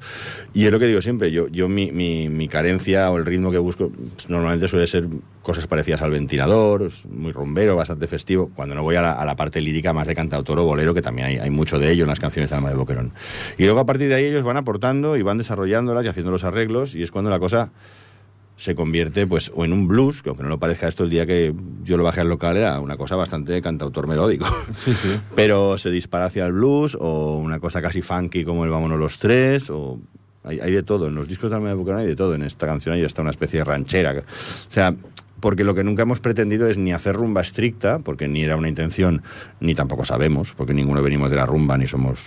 [0.54, 3.50] Y es lo que digo siempre, yo, yo mi, mi, mi carencia o el ritmo
[3.50, 5.06] que busco pues, normalmente suele ser
[5.42, 9.36] cosas parecidas al ventilador, muy rumbero, bastante festivo, cuando no voy a la, a la
[9.36, 12.08] parte lírica más de cantautor o bolero, que también hay, hay mucho de ello en
[12.08, 13.12] las canciones de Alma de Boquerón.
[13.56, 16.44] Y luego a partir de ahí ellos van aportando y van desarrollándolas y haciendo los
[16.44, 17.70] arreglos y es cuando la cosa
[18.58, 21.26] se convierte pues o en un blues, que aunque no lo parezca esto el día
[21.26, 24.46] que yo lo bajé al local era una cosa bastante de cantautor melódico.
[24.76, 25.18] Sí, sí.
[25.34, 29.18] Pero se dispara hacia el blues o una cosa casi funky como el Vámonos los
[29.18, 30.00] Tres o
[30.44, 31.06] hay, hay de todo.
[31.06, 32.34] En los discos de Alma de Bucarán hay de todo.
[32.34, 34.12] En esta canción hay hasta una especie de ranchera.
[34.12, 34.94] O sea,
[35.40, 38.68] porque lo que nunca hemos pretendido es ni hacer rumba estricta, porque ni era una
[38.68, 39.22] intención,
[39.60, 42.20] ni tampoco sabemos, porque ninguno venimos de la rumba, ni somos...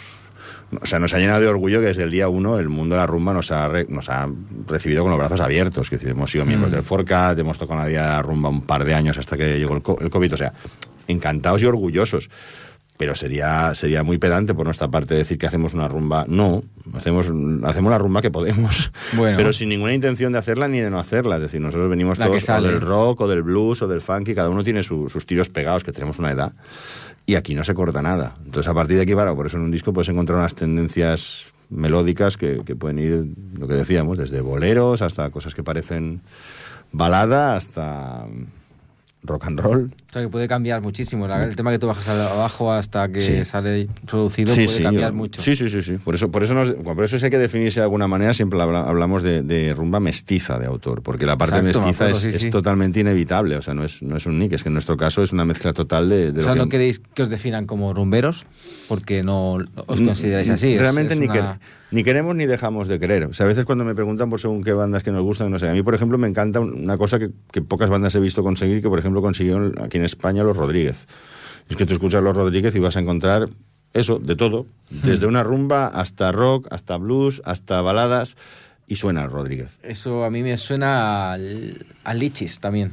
[0.79, 3.01] O sea, nos ha llenado de orgullo que desde el día uno el mundo de
[3.01, 4.29] la rumba nos ha, re- nos ha
[4.67, 5.89] recibido con los brazos abiertos.
[5.89, 6.75] Que hemos sido miembros Mm.
[6.75, 9.57] del Forcat, hemos tocado la día de la rumba un par de años hasta que
[9.60, 10.34] llegó el, co- el COVID.
[10.34, 10.53] O sea,
[11.07, 12.29] encantados y orgullosos.
[13.01, 16.23] Pero sería, sería muy pedante por nuestra parte decir que hacemos una rumba.
[16.27, 17.31] No, hacemos,
[17.63, 18.91] hacemos la rumba que podemos.
[19.13, 19.35] Bueno.
[19.35, 21.37] Pero sin ninguna intención de hacerla ni de no hacerla.
[21.37, 24.35] Es decir, nosotros venimos La todos o del rock o del blues o del funky.
[24.35, 26.53] Cada uno tiene su- sus tiros pegados, que tenemos una edad.
[27.25, 28.35] Y aquí no se corta nada.
[28.45, 31.47] Entonces, a partir de aquí, claro, por eso en un disco puedes encontrar unas tendencias
[31.69, 33.25] melódicas que, que pueden ir,
[33.57, 36.21] lo que decíamos, desde boleros hasta cosas que parecen
[36.91, 38.25] balada hasta
[39.23, 39.91] rock and roll.
[40.10, 41.25] O sea, que puede cambiar muchísimo.
[41.27, 43.45] El tema que tú bajas abajo hasta que Sí.
[43.45, 45.41] sale producido puede cambiar yo- mucho.
[45.41, 45.97] Sí, sí, sí, sí.
[46.03, 48.81] Por eso, por eso, nos- por eso hay que definirse de alguna manera, siempre habla-
[48.88, 52.99] hablamos de, de rumba mestiza de autor, porque la parte Exacto, mestiza acuerdo, es, totalmente
[52.99, 55.31] inevitable, o sea, no es, no es un nick, es que en nuestro caso es
[55.31, 56.69] una mezcla total de, de o sea, lo no que...
[56.71, 58.45] queréis que os definan como rumberos
[58.88, 59.53] porque no
[59.86, 60.77] os consideráis así.
[60.77, 61.60] Realmente es ni, una- quer-
[61.91, 63.25] ni queremos ni dejamos de querer.
[63.25, 65.60] O sea, a veces cuando me preguntan por según qué bandas que nos gustan, no
[65.60, 65.69] sé.
[65.69, 68.43] A mí, por ejemplo, me encanta un- una cosa que, que pocas bandas he visto
[68.43, 71.08] conseguir, que por ejemplo consiguieron aquí en España los Rodríguez.
[71.69, 73.47] Es que tú escuchas los Rodríguez y vas a encontrar
[73.93, 74.65] eso, de todo.
[74.89, 78.36] Desde una rumba hasta rock, hasta blues, hasta baladas.
[78.88, 79.80] Y suena el Rodríguez.
[79.84, 82.91] Eso a mí me suena al Lichis también.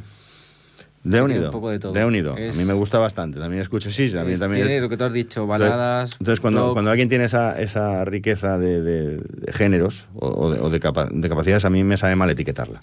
[1.05, 1.47] De unido.
[1.47, 1.93] un poco de todo.
[1.93, 2.37] De unido.
[2.37, 3.39] Es- A mí me gusta bastante.
[3.39, 4.67] También escucho, sí, también, Es- también.
[4.67, 6.11] tiene lo que tú has dicho, baladas.
[6.19, 6.73] Entonces, cuando, rock.
[6.75, 10.81] cuando alguien tiene esa, esa riqueza de, de- de géneros o, o de, o de
[10.81, 12.81] capa- de capacidades, a mí me sabe mal etiquetarla.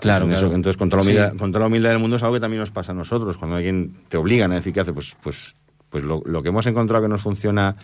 [0.00, 0.54] Claro, Entonces, claro.
[0.56, 1.10] entonces con, toda la Sí.
[1.16, 3.36] humildad, con toda la humildad del mundo es algo que también nos pasa a nosotros.
[3.36, 5.54] Cuando alguien te obligan a decir qué hace, pues, pues,
[5.90, 7.76] pues lo, lo que hemos encontrado que nos funciona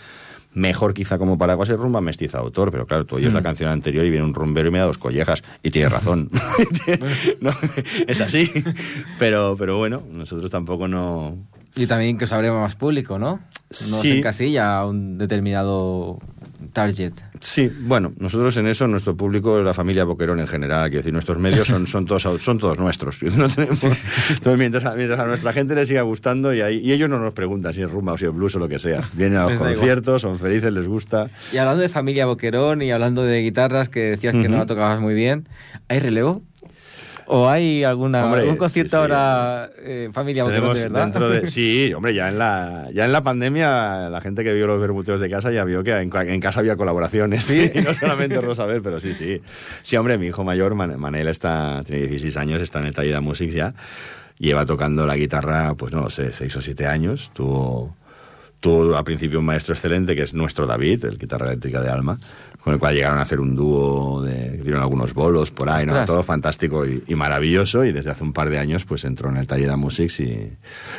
[0.55, 3.35] mejor quizá como paraguas es rumba mestiza autor, pero claro, tú oyes Mm.
[3.35, 6.31] la canción anterior y viene un rumbero y me da dos collejas y tiene razón.
[7.41, 7.51] No,
[8.07, 8.51] es así.
[9.19, 11.37] Pero, pero bueno, nosotros tampoco no...
[11.75, 13.37] Y también que os más público, ¿no?
[13.37, 14.03] No Sí.
[14.03, 16.19] se encasilla a un determinado
[16.68, 17.12] target.
[17.40, 21.12] Sí, bueno, nosotros en eso, nuestro público es la familia Boquerón en general, quiero decir,
[21.12, 23.18] nuestros medios son, son, todos, son todos nuestros.
[23.37, 26.92] No tenemos, entonces, mientras, a, mientras a nuestra gente les siga gustando y, ahí- y
[26.92, 29.03] ellos no nos preguntan si es rumba o si es blues o lo que sea.
[29.14, 31.29] Vienen a los conciertos, son felices, les gusta.
[31.53, 35.01] Y hablando de familia Boquerón y hablando de guitarras que decías que no la tocabas
[35.01, 35.48] muy bien,
[35.88, 36.42] ¿hay relevo?
[37.26, 39.00] ¿O hay alguna, Hombre, algún concierto sí, sí.
[39.12, 41.02] ahora eh, familia Tenemos de verdad?
[41.02, 44.66] dentro de sí, hombre, ya en la ya en la pandemia la gente que vio
[44.66, 47.70] los bermuteos de casa ya vio que en, en casa había colaboraciones ¿Sí?
[47.74, 49.40] y no solamente Rosabel, pero sí, sí.
[49.82, 53.14] Sí, hombre, mi hijo mayor Man- Manel está tiene 16 años, está en el Taller
[53.14, 53.74] de Music ya.
[54.38, 57.30] Lleva tocando la guitarra, pues no lo sé, 6 o 7 años.
[57.32, 57.94] Tuvo
[58.61, 62.18] tuvo al principio un maestro excelente que es nuestro David, el guitarra eléctrica de Alma,
[62.62, 66.05] con el cual llegaron a hacer un dúo, de, dieron algunos bolos por ahí, ¿no?
[66.05, 67.85] Todo fantástico y, y maravilloso.
[67.85, 70.53] Y desde hace un par de años pues entró en el taller de Musics y,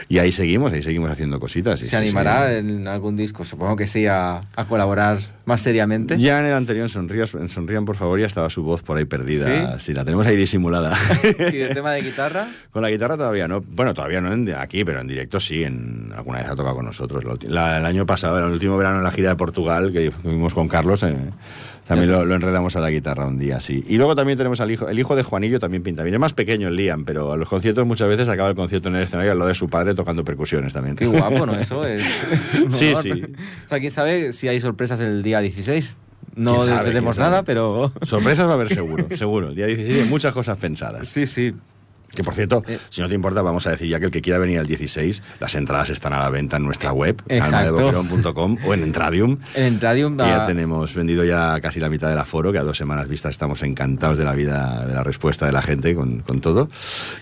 [0.10, 1.82] y ahí seguimos, ahí seguimos haciendo cositas.
[1.82, 2.56] y ¿Se sí, animará sí.
[2.58, 3.44] en algún disco?
[3.44, 6.18] Supongo que sí, a, a colaborar más seriamente.
[6.20, 8.98] Ya en el anterior, en Sonrías, en Sonrían por favor, ya estaba su voz por
[8.98, 9.78] ahí perdida.
[9.80, 9.86] ¿Sí?
[9.86, 9.94] ¿Sí?
[9.94, 10.98] la tenemos ahí disimulada.
[11.54, 12.48] ¿Y el tema de guitarra?
[12.72, 13.62] Con la guitarra todavía no.
[13.62, 15.64] Bueno, todavía no en- aquí, pero en directo sí.
[15.64, 17.24] En, alguna vez ha tocado con nosotros.
[17.44, 20.68] La el año pasado, el último verano en la gira de Portugal, que fuimos con
[20.68, 21.16] Carlos, eh,
[21.88, 23.84] también lo, lo enredamos a la guitarra un día, sí.
[23.90, 24.88] Y luego también tenemos al hijo.
[24.88, 26.14] El hijo de Juanillo también pinta bien.
[26.14, 28.96] Es más pequeño el Liam, pero a los conciertos muchas veces acaba el concierto en
[28.96, 30.96] el escenario al lado de su padre tocando percusiones también.
[30.96, 31.60] Qué guapo, ¿no?
[31.60, 32.06] Eso es.
[32.70, 33.12] Sí, sí.
[33.12, 35.98] O sea, quién sabe si hay sorpresas el día 16.
[36.36, 37.30] No ¿Quién sabe, desvelemos quién sabe?
[37.32, 37.92] nada, pero.
[38.04, 39.50] Sorpresas va a haber seguro, seguro.
[39.50, 41.08] El día 16 hay muchas cosas pensadas.
[41.08, 41.54] Sí, sí.
[42.16, 42.78] Que por cierto, Eh.
[42.90, 45.22] si no te importa, vamos a decir ya que el que quiera venir al 16,
[45.40, 49.38] las entradas están a la venta en nuestra web, almadeboquerón.com o en Entradium.
[49.56, 50.14] En Radium.
[50.16, 53.08] Y ya ah, tenemos vendido ya casi la mitad del aforo, que a dos semanas
[53.08, 56.70] vistas estamos encantados de la vida, de la respuesta de la gente con, con todo.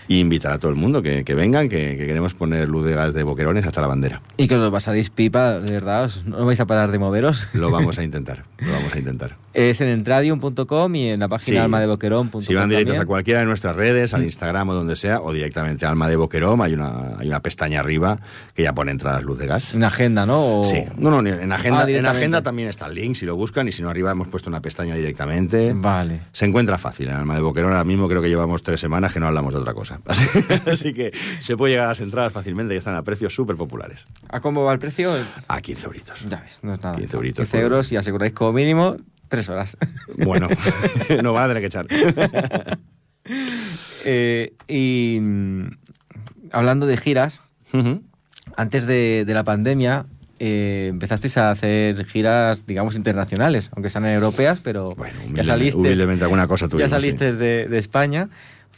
[0.08, 2.94] Y invitar a todo el mundo que, que vengan, que, que queremos poner luz de
[2.94, 4.22] gas de boquerones hasta la bandera.
[4.36, 6.10] Y que os pasaréis pipa, de verdad.
[6.26, 7.48] No vais a parar de moveros.
[7.52, 9.36] Lo vamos a intentar, lo vamos a intentar.
[9.54, 11.62] Es en entradium.com y en la página Sí.
[11.62, 12.40] almadeboquerón.com.
[12.40, 13.02] Si van directos también.
[13.02, 16.16] a cualquiera de nuestras redes, al Instagram o donde sea, o directamente a Alma de
[16.16, 18.18] Boquerón, hay una, hay una pestaña arriba
[18.54, 19.74] que ya pone entradas luz de gas.
[19.74, 20.60] Una agenda, ¿no?
[20.60, 22.08] O- Sí, no, no, en agenda, Ah, en directamente.
[22.18, 24.60] agenda también está el link, si lo buscan, y si no, arriba hemos puesto una
[24.60, 25.72] pestaña directamente.
[25.74, 26.20] Vale.
[26.32, 27.72] Se encuentra fácil en Alma de Boquerón.
[27.72, 30.00] Ahora mismo creo que llevamos tres semanas que no hablamos de otra cosa.
[30.66, 34.06] Así, que se puede llegar a las entradas fácilmente y están a precios súper populares.
[34.30, 35.12] ¿A cómo va el precio?
[35.48, 36.24] A 15 euritos.
[36.28, 36.96] Ya ves, no es nada.
[36.96, 38.96] 15 euritos 15 por- euros y aseguráis como mínimo
[39.32, 39.76] tres horas.
[40.16, 40.48] Bueno,
[41.22, 41.86] no van a tener que echar.
[44.04, 45.66] Eh, y mm,
[46.50, 47.40] hablando de giras,
[48.56, 50.06] antes de, de la pandemia
[50.40, 56.24] eh, empezasteis a hacer giras, digamos, internacionales, aunque sean europeas, pero Bueno, ya saliste, humildemente
[56.24, 56.90] alguna cosa ya tuvimos.
[56.90, 57.36] saliste sí.
[57.36, 58.28] de, de España.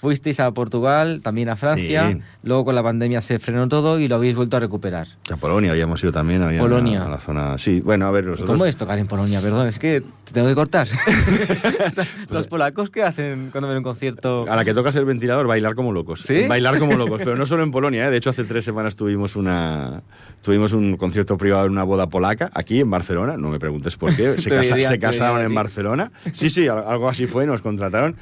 [0.05, 2.21] Fuisteis a Portugal, también a Francia, Sí.
[2.43, 5.07] luego con la pandemia se frenó todo y lo habéis vuelto a recuperar.
[5.33, 6.43] A Polonia habíamos ido también.
[6.43, 6.99] había Polonia.
[7.01, 7.57] una- a la zona...
[7.57, 8.51] Sí, bueno, a ver, nosotros...
[8.51, 9.41] ¿Cómo es tocar en Polonia?
[9.41, 10.89] Perdón, es que te tengo que cortar.
[10.89, 14.45] O sea, los polacos, ¿qué hacen cuando ven un concierto?
[14.47, 16.21] A la que tocas el ventilador, bailar como locos.
[16.21, 16.47] ¿Sí?
[16.47, 18.07] Bailar como locos, pero no solo en Polonia.
[18.07, 18.11] ¿eh?
[18.11, 20.03] De hecho, hace tres semanas tuvimos una
[20.43, 23.39] tuvimos un concierto privado en una boda polaca, aquí en Barcelona.
[23.39, 24.39] No me preguntes por qué.
[24.39, 25.55] Se, casa- diría- se casaron a en.
[25.55, 26.13] Barcelona.
[26.33, 28.15] Sí, sí, al- algo así fue, nos contrataron.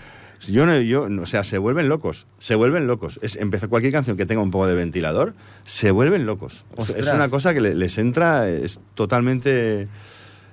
[0.48, 3.18] Yo no, yo, no- o sea, se vuelven locos, se vuelven locos.
[3.22, 6.64] Es, empezó cualquier canción que tenga un poco de ventilador, se vuelven locos.
[6.96, 9.88] Es- una cosa que le- les entra, es totalmente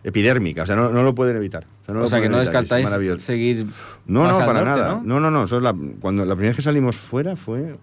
[0.04, 1.66] epidérmica, o sea, no, no lo pueden evitar.
[1.88, 3.66] no o sea, que pueden no evitar, descartáis seguir
[4.06, 5.02] No, más no, al para norte, nada.
[5.04, 5.20] ¿no?
[5.20, 5.60] No, no, no.
[5.60, 7.76] la, cuando, la primera vez que salimos fuera fue,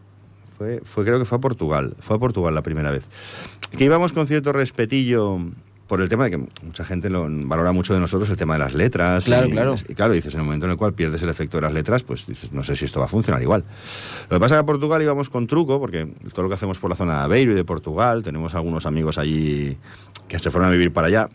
[0.57, 1.95] fue, fue, creo que fue a Portugal.
[2.01, 3.03] Fue a Portugal la primera vez.
[3.77, 5.41] Que íbamos con cierto respetillo
[5.87, 8.61] por el tema de que mucha gente lo valora mucho de nosotros el tema de
[8.61, 9.25] las letras.
[9.25, 9.75] Claro, y, claro.
[9.89, 12.03] Y claro, dices, en el momento en el cual pierdes el efecto de las letras,
[12.03, 13.65] pues dices, no sé si esto va a funcionar igual.
[14.29, 16.79] Lo que pasa es que a Portugal íbamos con truco, porque todo lo que hacemos
[16.79, 19.77] por la zona de Aveiro y de Portugal, tenemos algunos amigos allí
[20.29, 21.29] que se fueron a vivir para allá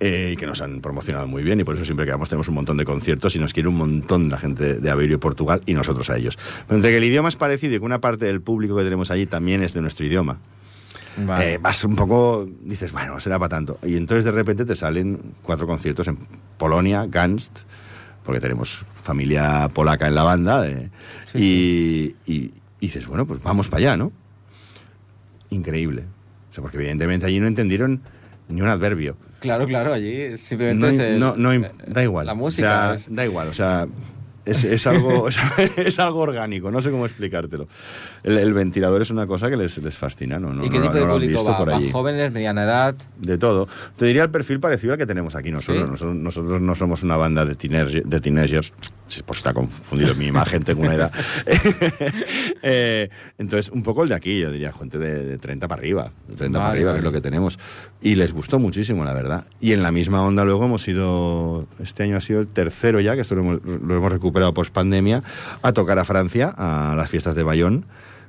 [0.00, 2.48] eh, y que nos han promocionado muy bien y por eso siempre que vamos tenemos
[2.48, 5.62] un montón de conciertos y nos quiere un montón la gente de Aveiro y Portugal
[5.66, 6.38] y nosotros a ellos.
[6.66, 9.10] Pero entre que el idioma es parecido y que una parte del público que tenemos
[9.10, 10.40] allí también es de nuestro idioma,
[11.16, 11.54] Vale.
[11.54, 13.78] eh, vas un poco, dices, bueno, será para tanto.
[13.84, 16.18] Y entonces de repente te salen cuatro conciertos en
[16.58, 17.60] Polonia, Ganst,
[18.24, 20.90] porque tenemos familia polaca en la banda, eh,
[21.26, 24.12] Sí, y, y- y dices, bueno, pues vamos para allá, ¿no?
[25.50, 26.04] Increíble.
[26.50, 28.00] O sea, porque evidentemente allí no entendieron
[28.48, 29.16] ni un adverbio.
[29.40, 32.26] Claro, claro, allí simplemente No, es el- no, no, eh, da igual.
[32.26, 32.66] La música.
[32.66, 33.86] O sea, es- Da igual, o sea,
[34.44, 35.38] es, es algo, es,
[35.76, 37.66] es algo orgánico, no sé cómo explicártelo.
[38.22, 40.52] El, el ventilador es una cosa que les, les fascina, ¿no?
[40.52, 41.58] no ¿Y qué no, tipo de no han público va?
[41.58, 41.90] por ¿Va allí.
[41.90, 42.94] jóvenes, mediana edad?
[43.18, 43.68] De todo.
[43.96, 45.84] Te diría el perfil parecido al que tenemos aquí nosotros.
[45.84, 45.90] ¿Sí?
[45.90, 48.72] Nosotros, nosotros no somos una banda de, teenage- de teenagers.
[49.26, 51.12] Pues está confundido mi imagen, tengo una edad.
[52.66, 56.10] Eh, entonces, un poco el de aquí, yo diría, gente de, de 30 para arriba.
[56.28, 56.96] De 30 para Vale, arriba, vale.
[57.02, 57.58] que es lo que tenemos.
[58.00, 59.44] Y les gustó muchísimo, la verdad.
[59.60, 63.14] Y en la misma onda luego hemos ido, este año ha sido el tercero ya,
[63.14, 65.22] que esto lo hemos, lo hemos recuperado post pandemia,
[65.62, 67.84] a tocar a Francia, a las fiestas de Bayonne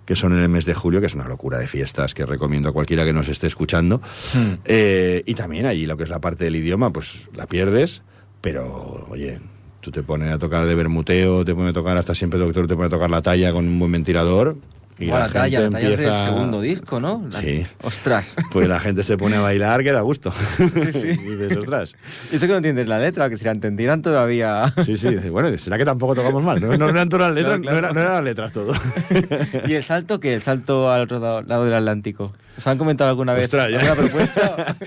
[0.05, 2.69] que son en el mes de julio, que es una locura de fiestas que recomiendo
[2.69, 4.01] a cualquiera que nos esté escuchando.
[4.35, 4.59] Hmm.
[4.63, 8.03] Eh, y también allí lo que es la parte del idioma, pues la pierdes,
[8.39, 9.39] pero oye,
[9.85, 12.75] Tú te pones a tocar de bermuteo, te pones a tocar hasta siempre doctor, te
[12.75, 14.57] pones a tocar la talla con un buen ventilador
[14.97, 16.25] y la talla, gente la talla es del empieza...
[16.25, 17.23] segundo disco, ¿no?
[17.31, 17.65] La- Sí.
[17.81, 18.35] Ostras.
[18.51, 20.31] Pues la gente se pone a bailar que da gusto.
[20.57, 21.07] Sí, sí.
[21.25, 21.95] Y dices, ostras.
[22.31, 24.73] Eso que no entiendes la letra, que si la entendieran todavía...
[24.85, 25.09] Sí, sí.
[25.09, 26.61] dices, Bueno, ¿será que tampoco tocamos mal?
[26.61, 27.81] No, no eran todas las letras, Claro, claro.
[27.81, 28.73] No, eran, no eran las letras todo.
[29.67, 30.33] ¿Y el salto qué?
[30.35, 32.33] El salto al otro lado, del Atlántico.
[32.57, 34.75] ¿Os han comentado alguna vez Ostras, alguna propuesta?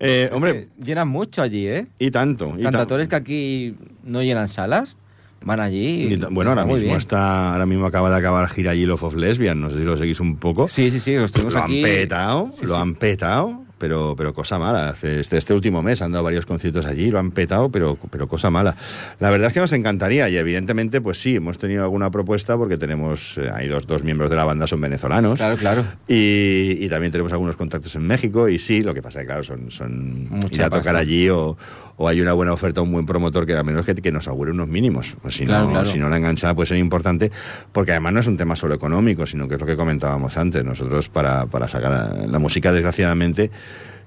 [0.00, 1.88] Eh, hombre, llenan mucho allí, ¿eh?
[1.98, 2.54] y tanto.
[2.56, 3.26] Y Cantautores tanto.
[3.26, 4.96] que aquí no llenan salas,
[5.42, 6.12] van allí.
[6.12, 6.96] y bueno, ahora mismo bien.
[6.96, 10.20] está, ahora mismo acaba de acabar gira Yield of Lesbian, no sé si lo seguís
[10.20, 10.68] un poco.
[10.68, 11.78] Sí, sí, sí, lo estuvimos lo aquí.
[11.78, 12.80] han petado, Sí, lo sí.
[12.80, 14.90] han petado, pero, pero cosa mala.
[15.00, 18.50] Este, este último mes han dado varios conciertos allí, lo han petado, pero, pero cosa
[18.50, 18.74] mala.
[19.20, 22.76] La verdad es que nos encantaría y evidentemente, pues sí, hemos tenido alguna propuesta porque
[22.76, 25.38] tenemos, eh, hay dos, dos miembros de la banda son venezolanos.
[25.38, 25.84] Claro, claro.
[26.08, 29.26] Y, y también tenemos algunos contactos en México y sí, lo que pasa es que
[29.28, 30.98] claro, son, son Mucha ir a tocar pasta.
[30.98, 31.56] allí o,
[31.98, 34.52] o hay una buena oferta, un buen promotor que a menos que, que nos augure
[34.52, 35.16] unos mínimos.
[35.20, 35.84] Pues si, Claro, no, claro.
[35.84, 37.30] si no la enganchada puede ser importante,
[37.72, 40.64] porque además no es un tema solo económico, sino que es lo que comentábamos antes.
[40.64, 43.50] Nosotros para, para sacar la música, desgraciadamente,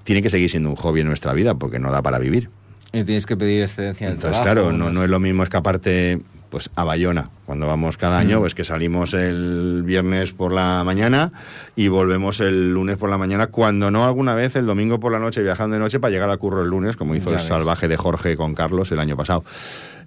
[0.04, 2.48] tiene que seguir siendo un hobby en nuestra vida, porque no da para vivir.
[2.94, 6.20] Y tienes que pedir excedencia Entonces, trabajo, claro, no, no es lo mismo escaparte
[6.52, 11.32] pues a Bayona cuando vamos cada año, pues que salimos el viernes por la mañana
[11.76, 15.18] y volvemos el lunes por la mañana, cuando no alguna vez el domingo por la
[15.18, 17.46] noche viajando de noche para llegar al curro el lunes, como hizo Ya el ves.
[17.48, 19.44] salvaje de Jorge con Carlos el año pasado.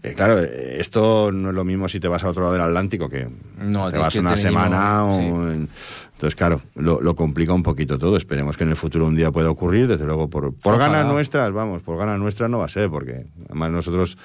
[0.03, 3.09] Eh, claro, esto no es lo mismo si te vas a otro lado del Atlántico,
[3.09, 3.27] que
[3.59, 5.51] No, te vas que una semana o...
[5.51, 8.15] Entonces, claro, lo, lo complica un poquito todo.
[8.15, 9.87] Esperemos que en el futuro un día pueda ocurrir.
[9.87, 13.25] Desde luego, por, por ganas nuestras, vamos, por ganas nuestras no va a ser, porque
[13.49, 14.17] además nosotros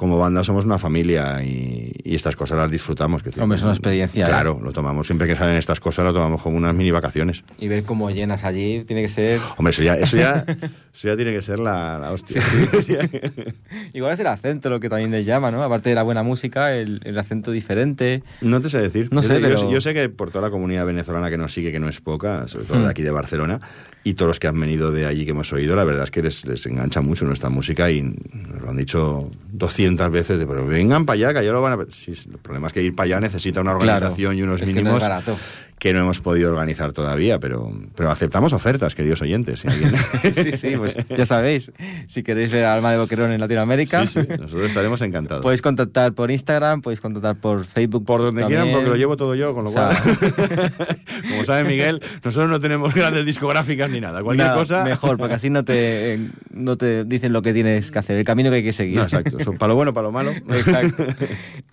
[0.00, 3.22] como banda somos una familia y, y estas cosas las disfrutamos.
[3.22, 4.28] que Hombre, es una experiencia, ¿eh?
[4.28, 7.44] Claro, lo tomamos siempre que salen estas cosas, lo tomamos como unas mini vacaciones.
[7.58, 9.40] Y ver cómo llenas allí tiene que ser...
[9.58, 10.46] Hombre, eso ya, eso ya,
[10.94, 12.40] eso ya tiene que ser la, la hostia.
[13.92, 15.62] Igual es el acento lo que también les llama, ¿no?
[15.62, 18.22] Aparte de la buena música, el, el acento diferente.
[18.40, 19.08] No te sé decir.
[19.12, 21.52] No Yo sé, yo, pero- yo sé que por toda la comunidad venezolana que nos
[21.52, 22.84] sigue, que no es poca, sobre todo Hmm.
[22.84, 23.60] de aquí de Barcelona,
[24.02, 26.22] y todos los que han venido de allí que hemos oído, la verdad es que
[26.22, 30.66] les, les engancha mucho nuestra música y nos lo han dicho 200 veces, de, pero
[30.66, 31.84] vengan para allá, que ya lo van a...
[31.90, 34.68] Sí, el problema es que ir para allá necesita una Claro, organización y unos es
[34.68, 35.36] que no es mínimos barato.
[35.80, 39.60] Que no hemos podido organizar todavía, pero, pero aceptamos ofertas, queridos oyentes.
[39.60, 39.94] si alguien-
[40.34, 41.72] sí, sí, pues ya sabéis.
[42.06, 45.42] Si queréis ver a Alma de Boquerón en Latinoamérica, Sí, sí, nosotros estaremos encantados.
[45.42, 48.04] podéis contactar por Instagram, podéis contactar por Facebook.
[48.04, 48.60] Por donde también.
[48.62, 50.72] quieran, porque lo llevo todo yo, con lo O sea, cual,
[51.30, 54.22] como sabe Miguel, nosotros no tenemos grandes discográficas ni nada.
[54.22, 54.84] Cualquier cosa.
[54.84, 58.50] Mejor, porque así no te, no te dicen lo que tienes que hacer, el camino
[58.50, 58.98] que hay que seguir.
[58.98, 59.38] No, exacto.
[59.42, 60.30] Son para lo bueno, para lo malo.
[60.50, 61.06] Exacto.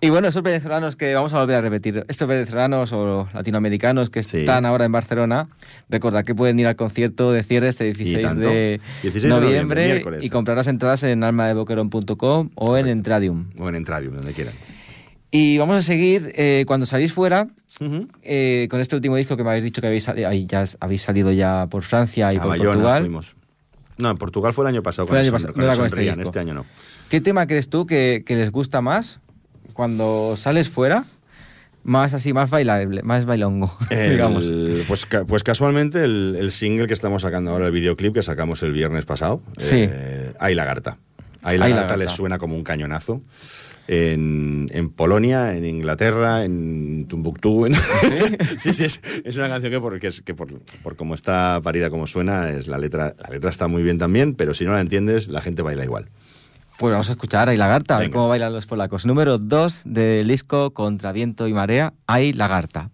[0.00, 4.22] Y bueno, esos venezolanos que vamos a volver a repetir, estos venezolanos o latinoamericanos que
[4.22, 4.38] Sí.
[4.38, 5.48] están ahora en Barcelona,
[5.88, 8.48] recordad que pueden ir al concierto de cierre este 16 tanto.
[8.48, 13.46] de 16 de noviembre, y comprar las entradas en almadeboquerón.com o en Entradium.
[13.58, 14.54] O en Entradium, donde quieran.
[15.30, 17.48] Y vamos a seguir eh, cuando salís fuera
[18.22, 20.06] eh, con este último disco que me habéis dicho que habéis,
[20.46, 20.66] ya
[20.98, 23.00] salido ya por Francia y a por Bayona Portugal.
[23.02, 23.36] fuimos.
[23.98, 25.06] No, en Portugal fue el año pasado.
[25.08, 26.22] Fue el año pasado, no con este disco.
[26.22, 26.64] este año no.
[27.10, 29.20] ¿Qué tema crees tú que, que les gusta más
[29.72, 31.04] cuando sales fuera?
[31.88, 34.44] Más así, más bailable, más bailongo, digamos.
[34.86, 38.72] Pues, pues casualmente el, el single que estamos sacando ahora, el videoclip que sacamos el
[38.72, 39.86] viernes pasado, Sí.
[39.90, 40.98] eh, Ay Lagarta.
[41.42, 41.96] Ay Ay, Lagarta Lagarta.
[41.96, 43.22] les suena como un cañonazo.
[43.90, 47.64] En, en Polonia, en Inglaterra, en Tumbuctú.
[47.64, 47.74] en-
[48.58, 51.58] sí, sí, es, es una canción que, por, que, es- que por, por cómo está
[51.62, 54.72] parida, como suena, es la letra, la letra está muy bien también, pero si no
[54.72, 56.10] la entiendes, la gente baila igual.
[56.78, 58.16] Pues vamos a escuchar Ay Lagarta, a ver Venga.
[58.18, 59.04] cómo bailan los polacos.
[59.04, 62.90] Número 2 del disco Contra Viento y Marea, Ay Lagarta.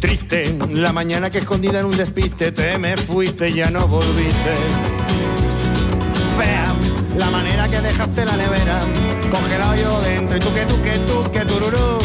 [0.00, 4.54] Triste, la mañana que escondida en un despiste te me fuiste y ya no volviste.
[6.38, 6.72] Fea,
[7.18, 8.80] la manera que dejaste la nevera,
[9.30, 11.98] congelado yo dentro y tú que tú que tú que tururú,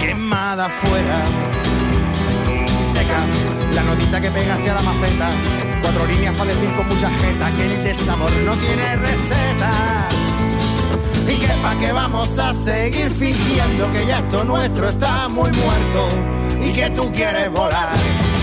[0.00, 1.55] quemada afuera.
[3.74, 5.28] La notita que pegaste a la maceta,
[5.82, 9.70] cuatro líneas para decir con mucha jeta que el desamor no tiene receta.
[11.28, 16.08] Y que pa' que vamos a seguir fingiendo que ya esto nuestro está muy muerto
[16.62, 18.35] y que tú quieres volar.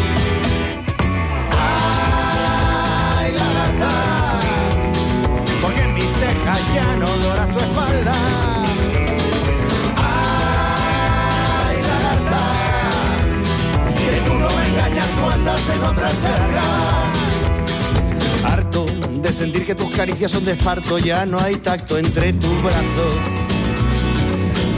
[19.93, 23.15] Caricias son de esparto, ya no hay tacto entre tus brazos.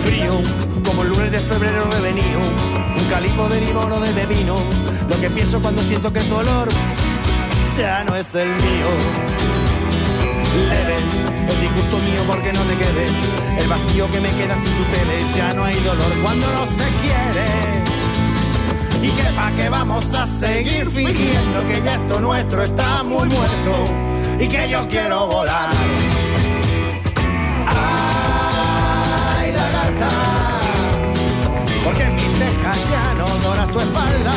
[0.03, 0.41] Frío,
[0.83, 2.39] como el lunes de febrero revenido,
[2.97, 4.57] un calipo de limón o de bebino.
[5.09, 6.69] Lo que pienso cuando siento que tu olor
[7.77, 8.89] ya no es el mío.
[10.69, 10.95] leve,
[11.49, 15.23] el disgusto mío porque no te quede, el vacío que me queda sin tu tele,
[15.35, 17.47] ya no hay dolor cuando no se quiere.
[19.01, 24.04] Y que pa' que vamos a seguir fingiendo que ya esto nuestro está muy muerto
[24.39, 25.69] y que yo quiero volar.
[27.67, 30.11] Ay, la gata,
[31.83, 34.33] porque en mis tejas ya no doras tu espalda.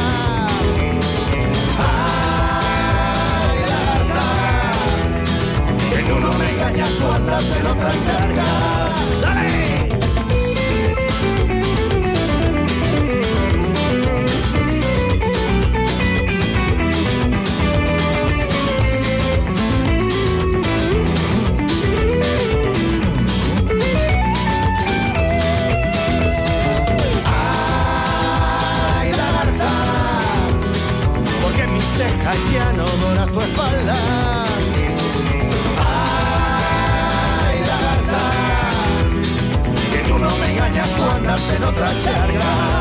[1.89, 4.27] Ay, la gata,
[5.91, 7.91] que tú no me engañas, tú andas en otra.
[9.23, 9.88] ¡Dale!
[32.35, 33.97] Ya no doras tu espalda.
[37.47, 38.23] Ay, lagarta,
[39.93, 42.78] que tú no me engañas, tú andas en otra charca.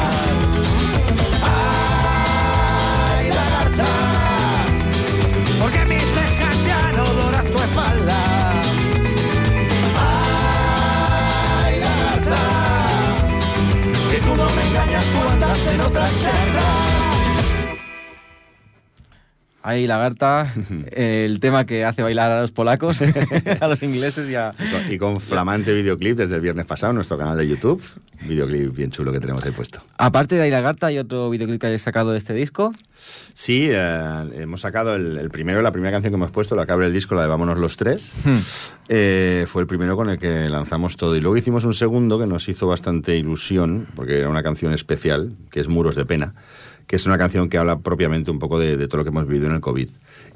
[19.68, 20.54] Ahí, Lagarta,
[20.92, 23.02] el tema que hace bailar a los polacos,
[23.60, 24.56] a los ingleses y a...
[24.58, 27.84] Y con, y con flamante videoclip desde el viernes pasado en nuestro canal de YouTube.
[28.22, 29.82] Videoclip bien chulo que tenemos ahí puesto.
[29.98, 32.74] Aparte de ahí, Lagarta, ¿hay otro videoclip que hayas sacado de este disco?
[33.34, 36.72] Sí, eh, hemos sacado el, el primero, la primera canción que hemos puesto, la que
[36.72, 38.16] abre el disco, la de Vámonos los tres.
[38.88, 41.14] Eh, fue el primero con el que lanzamos todo.
[41.18, 45.34] Y luego hicimos un segundo que nos hizo bastante ilusión, porque era una canción especial,
[45.52, 46.36] que es Muros de Pena,
[46.88, 49.28] que es una canción que habla propiamente un poco de, de todo lo que hemos
[49.28, 49.90] vivido en el COVID.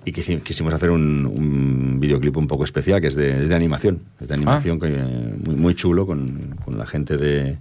[0.06, 3.56] Y quisi- quisimos hacer un, un videoclip un poco especial, que es de, es de
[3.56, 4.02] animación.
[4.20, 7.58] Es de animación que, eh, muy, muy chulo con, con la gente de,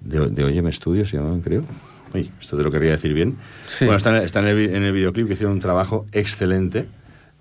[0.00, 1.62] de, de Oyeme Studios, se llamaban, creo.
[2.14, 3.36] Uy, esto te lo quería decir bien.
[3.66, 3.84] Sí.
[3.84, 6.86] Bueno, está, en está en el en el videoclip que hicieron un trabajo excelente.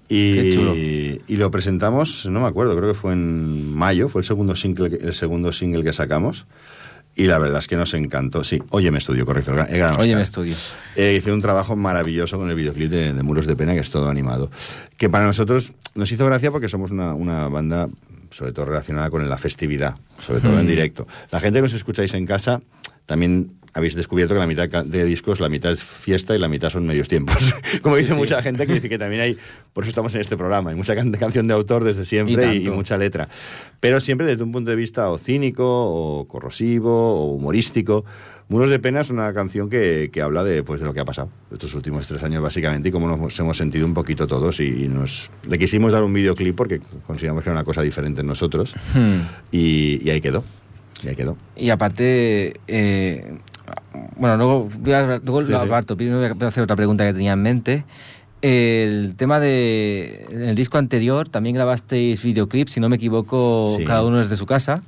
[0.09, 4.55] Y, y lo presentamos, no me acuerdo, creo que fue en mayo, fue el segundo
[4.55, 6.45] single, que- el segundo single que sacamos.
[7.20, 8.43] Y la verdad es que nos encantó.
[8.43, 9.51] Sí, Óyeme Estudio, correcto.
[9.51, 10.55] el gran Oye, me estudio.
[10.95, 13.89] Eh, hicieron un trabajo maravilloso con el videoclip de, de Muros de Pena, que es
[13.89, 14.51] todo animado.
[14.97, 17.89] Que para nosotros nos hizo gracia porque somos una, una banda,
[18.30, 21.07] sobre todo relacionada con la festividad, sobre todo en directo.
[21.32, 22.61] La gente que os escucháis en casa,
[23.07, 26.69] también habéis descubierto que la mitad de discos, la mitad es fiesta y la mitad
[26.69, 27.38] son medios tiempos.
[27.82, 29.38] Como dice mucha gente, que dice que también hay,
[29.73, 32.69] por eso estamos en este programa, hay mucha can- canción de autor desde siempre Y
[32.69, 33.30] mucha letra.
[33.80, 38.03] Pero siempre desde un punto de vista o cínico, o corrosivo, o humorístico.
[38.49, 41.05] Muros de Pena es una canción que, que habla de, pues, de lo que ha
[41.05, 44.61] pasado estos últimos tres años, básicamente, y cómo nos hemos sentido un poquito todos.
[44.61, 48.28] Y nos le quisimos dar un videoclip porque consideramos que era una cosa diferente en
[48.28, 48.73] nosotros.
[48.93, 49.19] Hmm.
[49.51, 50.43] Y, y ahí quedó.
[51.03, 51.38] Y ahí quedó.
[51.57, 53.34] Y aparte, eh,
[54.18, 55.65] bueno, luego, voy a- luego Sí, lo sí.
[55.65, 55.95] aparto.
[55.97, 57.86] Primero voy a hacer otra pregunta que tenía en mente.
[58.41, 60.26] El tema de.
[60.32, 63.84] En el disco anterior también grabasteis videoclips, si no me equivoco, Sí.
[63.84, 64.84] cada uno desde su casa.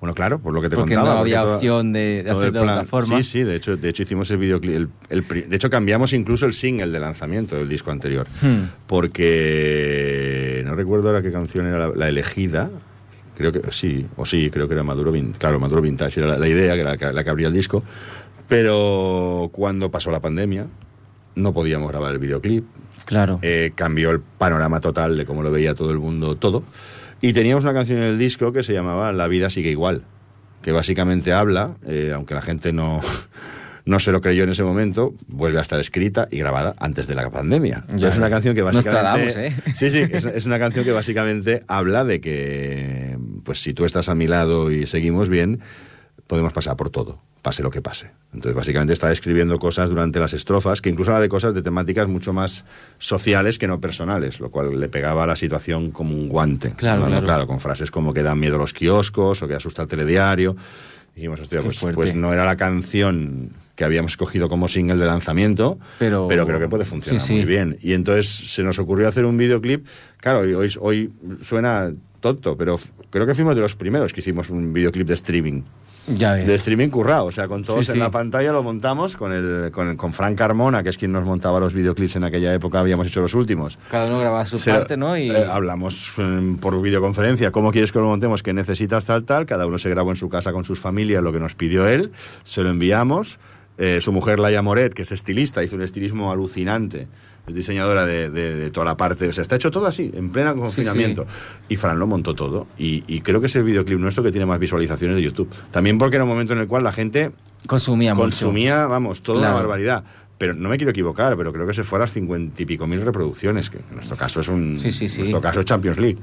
[0.00, 1.14] Bueno, claro, por lo que te Porque contaba.
[1.16, 3.16] no había toda- opción de, de hacerlo de otra forma.
[3.18, 4.74] Sí, sí, de hecho, de hecho hicimos el videoclip.
[4.74, 8.26] el- el de hecho, cambiamos incluso el single de lanzamiento del disco anterior.
[8.40, 8.64] Hmm.
[9.42, 12.70] Porque no recuerdo ahora qué canción era la, la elegida.
[13.36, 15.38] Creo que sí, o sí, creo que era Maduro Vintage.
[15.38, 17.82] Claro, Maduro Vintage era la, la idea, que era la, la que abría el disco.
[18.52, 20.66] Pero cuando pasó la pandemia,
[21.36, 22.66] no podíamos grabar el videoclip.
[23.06, 23.38] Claro.
[23.40, 26.62] Eh, cambió el panorama total de cómo lo veía todo el mundo, todo.
[27.22, 30.02] Y teníamos una canción en el disco que se llamaba La vida sigue igual,
[30.60, 33.00] que básicamente habla, eh, aunque la gente no,
[33.86, 37.14] no se lo creyó en ese momento, vuelve a estar escrita y grabada antes de
[37.14, 37.86] la pandemia.
[37.96, 38.10] Ya.
[38.10, 39.46] es una canción que básicamente...
[39.46, 39.56] ¿eh?
[39.74, 44.10] Sí, sí, es, es una canción que básicamente habla de que, pues si tú estás
[44.10, 45.62] a mi lado y seguimos bien,
[46.32, 48.10] podemos pasar por todo, pase lo que pase.
[48.32, 52.08] Entonces, básicamente está escribiendo cosas durante las estrofas, que incluso habla de cosas de temáticas
[52.08, 52.64] mucho más
[52.96, 56.70] sociales que no personales, lo cual le pegaba a la situación como un guante.
[56.70, 57.22] Claro, ¿no?
[57.22, 57.46] claro.
[57.46, 60.56] con frases como que dan miedo los kioscos o que asusta el telediario.
[61.14, 65.78] Dijimos, hostia, pues, pues no era la canción que habíamos escogido como single de lanzamiento,
[65.98, 67.32] Pero- creo que puede funcionar Sí, sí.
[67.34, 67.76] muy bien.
[67.82, 69.86] Y entonces se nos ocurrió hacer un videoclip.
[70.16, 71.12] Claro, hoy, hoy,
[71.42, 72.80] suena tonto, pero
[73.10, 75.62] creo que fuimos de los primeros que hicimos un videoclip de streaming.
[76.06, 76.46] Ya ves.
[76.46, 78.00] De streaming currado, o sea, con todos Sí, en sí.
[78.00, 81.24] la pantalla lo montamos, con, el, con, el- con Frank Carmona, que es quien nos
[81.24, 83.78] montaba los videoclips en aquella época, habíamos hecho los últimos.
[83.90, 85.16] Cada uno graba su Se- parte, ¿no?
[85.16, 88.42] Y eh, hablamos eh, por videoconferencia, ¿cómo quieres que lo montemos?
[88.42, 89.46] ¿Qué necesitas tal, tal?
[89.46, 92.12] Cada uno se grabó en su casa con sus familias lo que nos pidió él,
[92.42, 93.38] se lo enviamos.
[93.78, 97.08] Eh, su mujer, Laia Moret, que es estilista, hizo un estilismo alucinante
[97.46, 101.26] es diseñadora de, toda la parte, o sea, está hecho todo así, en pleno confinamiento.
[101.68, 102.66] Y Fran lo montó todo.
[102.78, 105.48] Y, creo que es el videoclip nuestro que tiene más visualizaciones de YouTube.
[105.70, 107.32] También porque era un momento en el cual la gente
[107.66, 110.04] consumía, consumía vamos, toda una barbaridad
[110.42, 112.84] pero no me quiero equivocar, pero creo que se fue a las cincuenta y pico
[112.88, 116.18] mil reproducciones, que en nuestro caso es un sí, sí, nuestro caso es Champions League.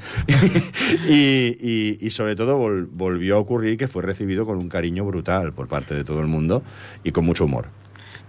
[2.02, 2.58] y, sobre todo
[2.92, 6.28] volvió a ocurrir que fue recibido con un cariño brutal por parte de todo el
[6.28, 6.64] mundo
[7.02, 7.68] y con mucho humor.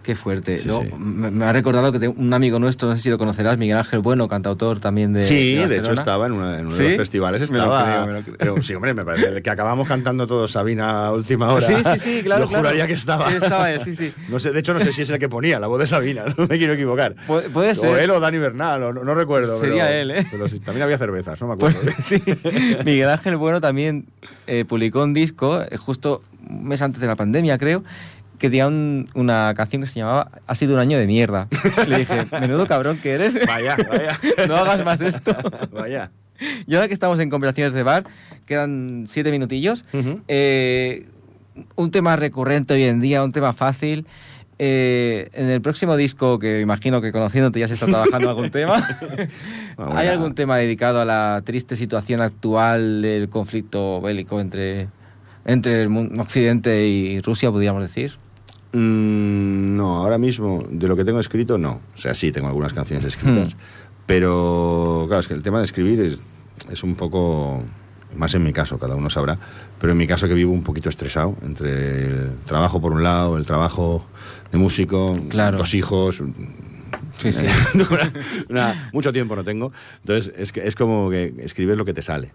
[0.03, 0.57] Qué fuerte.
[0.99, 4.29] Me, ha recordado que un amigo nuestro, no sé si lo conocerás, Miguel Ángel Bueno,
[4.29, 5.25] cantautor también de.
[5.25, 7.43] Sí, de, hecho estaba en, uno de los festivales.
[7.43, 8.23] Estaba.
[8.39, 11.67] Pero sí, hombre, me parece que acabamos cantando todos Sabina a última hora.
[11.67, 12.49] Sí, sí, sí, claro.
[12.49, 13.31] Yo juraría que estaba.
[13.31, 14.15] estaba él, sí, sí.
[14.29, 16.25] No sé, de hecho, no sé si es el que ponía la voz de Sabina,
[16.37, 17.15] no me quiero equivocar.
[17.27, 17.91] puede ser.
[17.91, 19.61] O él o Dani Bernal, no, recuerdo.
[19.61, 20.27] Sería él, ¿eh?
[20.31, 21.81] Pero sí, también había cervezas, no me acuerdo.
[21.83, 22.23] Pues, sí.
[22.87, 24.07] Miguel Ángel Bueno también
[24.47, 27.85] eh, publicó un disco eh, justo un mes antes de la pandemia, creo
[28.41, 31.47] que tenía una canción que se llamaba Ha sido un año de mierda.
[31.87, 33.39] Le dije, menudo cabrón que eres.
[33.47, 34.19] Vaya, vaya.
[34.49, 35.37] no hagas más esto.
[35.73, 36.11] Vaya.
[36.67, 38.05] Y ahora que estamos en conversaciones de bar,
[38.47, 39.85] quedan siete minutillos.
[40.27, 41.07] Eh,
[41.77, 44.07] un tema recurrente hoy en día, un tema fácil.
[44.59, 48.99] Eh, en el próximo disco, que imagino que conociéndote ya se está trabajando algún tema,
[49.77, 54.89] ¿hay algún tema dedicado a la triste situación actual del conflicto bélico entre,
[55.45, 58.19] entre el Occidente y Rusia, podríamos decir?
[58.73, 61.81] Mm, no, ahora mismo, de lo que tengo escrito, no.
[61.95, 63.55] O sea, sí, tengo algunas canciones escritas.
[63.55, 63.59] Hmm.
[64.07, 66.21] Pero, claro, es que el tema de escribir es,
[66.71, 67.63] es un poco
[68.17, 69.39] más en mi caso, cada uno sabrá,
[69.79, 73.39] pero en mi caso que vivo un poquito estresado entre el trabajo por un lado,
[73.39, 74.05] el trabajo
[74.51, 75.17] de músico,
[75.57, 76.23] dos hijos.
[77.19, 77.47] Sí, sí.
[78.93, 79.73] mucho tiempo no tengo.
[80.01, 82.33] Entonces, es, que, es como que escribes lo que te sale.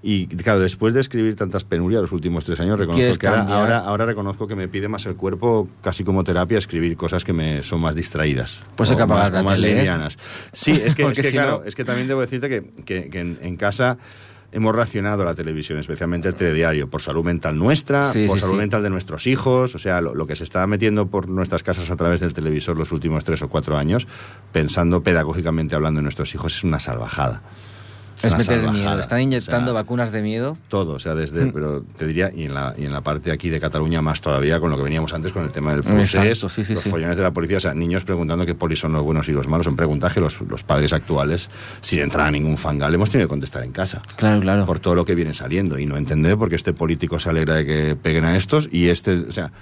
[0.00, 4.06] Y claro, después de escribir tantas penurias los últimos tres años, reconozco que ahora, ahora,
[4.06, 7.80] reconozco que me pide más el cuerpo, casi como terapia, escribir cosas que me son
[7.80, 8.62] más distraídas.
[8.76, 9.62] Pues hay que apagar más, más ¿eh?
[9.62, 10.16] livianas.
[10.52, 13.98] Sí, es que, es que claro, es que también debo decirte que, que, en, casa
[14.52, 18.90] hemos racionado la televisión, especialmente el telediario, por salud mental nuestra, por salud mental de
[18.90, 22.20] nuestros hijos, o sea, lo, lo, que se está metiendo por nuestras casas a través
[22.20, 24.06] del televisor los últimos tres o cuatro años,
[24.52, 27.42] pensando pedagógicamente hablando en nuestros hijos, es una salvajada.
[28.22, 28.98] Es meter el miedo.
[28.98, 30.56] Están inyectando vacunas de miedo.
[30.68, 31.52] Todo, o sea, desde, mm.
[31.52, 34.60] pero te diría, y en, la, y en la parte aquí de Cataluña más todavía,
[34.60, 37.22] con lo que veníamos antes con el tema del proceso, sí, sí, los follones de
[37.22, 39.76] la policía, o sea, niños preguntando qué polis son los buenos y los malos, son
[39.76, 41.50] preguntas que los, los padres actuales,
[41.80, 44.02] sin entrar a ningún fangal, hemos tenido que contestar en casa.
[44.16, 44.66] Claro, claro.
[44.66, 47.54] Por todo lo que viene saliendo y no entender por qué este político se alegra
[47.54, 49.52] de que peguen a estos y este, o sea,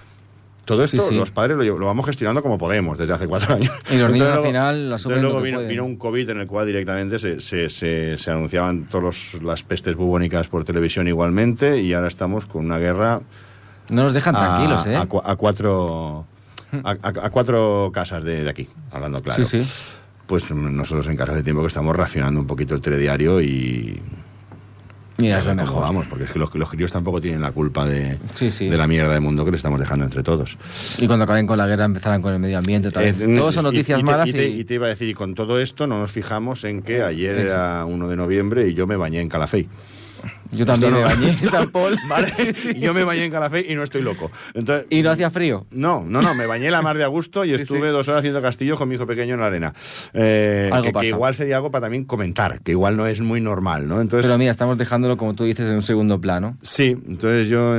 [0.66, 3.72] todo esto los padres lo, vamos gestionando como podemos desde hace cuatro años.
[3.88, 7.20] Y los niños al final asumen Luego vino, vino, un COVID en el cual directamente
[7.20, 12.66] se, se, se, anunciaban todas las pestes bubónicas por televisión igualmente y ahora estamos con
[12.66, 13.20] una guerra...
[13.90, 14.96] No nos dejan tranquilos, ¿eh?
[14.96, 16.26] A, cuatro...
[16.82, 19.44] A, cuatro casas de, aquí, hablando claro.
[19.44, 19.72] Sí, sí.
[20.26, 24.02] Pues nosotros en casa de tiempo que estamos racionando un poquito el telediario y
[25.18, 25.82] y es lo mejor.
[25.82, 29.14] Vamos, porque es que los, los críos tampoco tienen la culpa de, de la mierda
[29.14, 30.58] de mundo que le estamos dejando entre todos.
[30.98, 32.90] Y cuando acaben con la guerra empezarán con el medio ambiente.
[32.90, 33.14] Tal.
[33.36, 34.28] Todos son noticias malas.
[34.28, 36.82] Y te, y te, iba a decir, y con todo esto no nos fijamos en
[36.82, 39.68] que ayer era 1 de noviembre y yo me bañé en Calafey.
[40.52, 41.96] Yo también me bañé en San Paul.
[42.08, 42.32] ¿Vale?
[42.78, 44.30] Yo me bañé en Calafé y no estoy loco.
[44.54, 45.66] Entonces, ¿Y no hacía frío?
[45.70, 46.34] No, no, no.
[46.34, 49.06] Me bañé la mar de agosto y estuve dos horas haciendo castillo con mi hijo
[49.06, 49.74] pequeño en la arena.
[50.14, 50.70] Eh,
[51.00, 54.00] que, igual sería algo para también comentar, que igual no es muy normal, ¿no?
[54.00, 56.54] Entonces, Pero mira, estamos dejándolo, como tú dices, en un segundo plano.
[56.62, 57.74] Sí, entonces yo,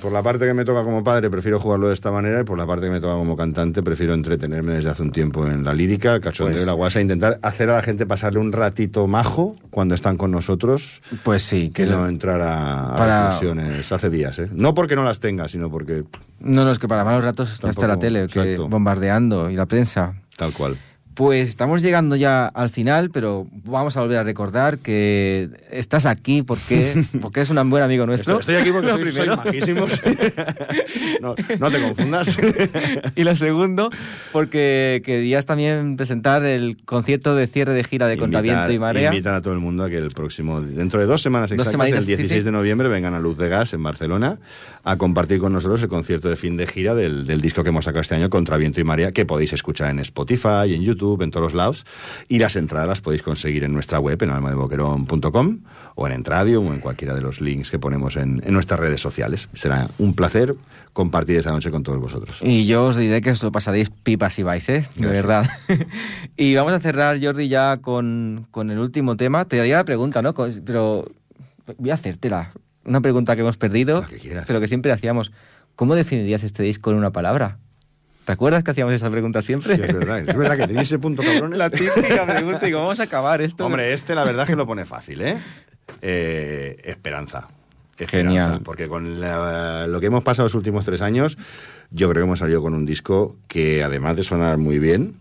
[0.00, 2.58] por la parte que me toca como padre, prefiero jugarlo de esta manera y por
[2.58, 5.74] la parte que me toca como cantante, prefiero entretenerme desde hace un tiempo en la
[5.74, 9.54] lírica, el cachondeo pues, la guasa, intentar hacer a la gente pasarle un ratito majo
[9.70, 11.00] cuando están con nosotros.
[11.22, 11.70] Pues sí.
[11.70, 13.28] Que no entrar a para...
[13.30, 14.48] hace días, ¿eh?
[14.52, 16.04] No porque no las tenga, sino porque...
[16.40, 20.14] No, no, es que para malos ratos está la tele, que bombardeando y la prensa.
[20.36, 20.78] Tal cual.
[21.20, 26.40] Pues estamos llegando ya al final, pero vamos a volver a recordar que estás aquí
[26.40, 28.40] porque, porque eres un buen amigo nuestro.
[28.40, 30.00] Estoy, aquí porque soy, soy majísimos.
[31.20, 32.38] no, no, te confundas.
[33.16, 33.90] y lo segundo,
[34.32, 39.10] porque querías también presentar el concierto de cierre de gira de Contraviento y Marea.
[39.10, 42.06] Invitar a todo el mundo a que el próximo, dentro de dos semanas exactas, el
[42.06, 44.38] 16 de noviembre, vengan a Luz de Gas en Barcelona
[44.84, 47.84] a compartir con nosotros el concierto de fin de gira del, del disco que hemos
[47.84, 51.30] sacado este año, Contraviento y Marea, que podéis escuchar en Spotify, y en YouTube en
[51.30, 51.86] todos lados.
[52.28, 55.60] Y las entradas las podéis conseguir en nuestra web, en almadeboquerón.com,
[55.94, 59.48] o en Entradio, o en cualquiera de los links que ponemos en, nuestras redes sociales.
[59.52, 60.54] Será un placer
[60.92, 62.38] compartir esta noche con todos vosotros.
[62.42, 64.86] Y yo os diré que os lo pasaréis pipas y vais, ¿eh?
[64.96, 65.48] De verdad.
[66.36, 69.44] y vamos a cerrar, Jordi, ya con, con el último tema.
[69.44, 70.34] Te haría la pregunta, ¿no?
[70.34, 71.04] Pero
[71.78, 72.52] voy a hacértela.
[72.84, 74.04] Una pregunta que hemos perdido,
[74.46, 75.32] pero que siempre hacíamos.
[75.76, 77.58] ¿Cómo definirías este disco en una palabra?
[78.30, 79.74] ¿Te acuerdas que hacíamos esa pregunta siempre?
[79.74, 80.20] Sí, es verdad.
[80.20, 81.58] Es verdad que tenéis ese punto, cabrones.
[81.58, 83.66] La típica pregunta, y vamos a acabar esto.
[83.66, 85.36] Hombre, este la verdad es que lo pone fácil, ¿eh?
[86.00, 87.48] eh esperanza.
[87.98, 88.38] Esperanza.
[88.40, 88.60] Genial.
[88.62, 91.38] Porque con la- lo que hemos pasado los últimos tres años,
[91.90, 95.16] yo creo que hemos salido con un disco que, además de sonar muy bien,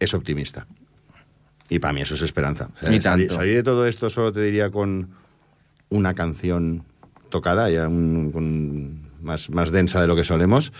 [0.00, 0.66] es optimista.
[1.70, 2.68] Y para mí eso es esperanza.
[2.76, 5.08] O sea, Y salir, de todo esto solo te diría con
[5.88, 6.84] una canción
[7.30, 10.72] tocada, ya un- más, más densa de lo que solemos.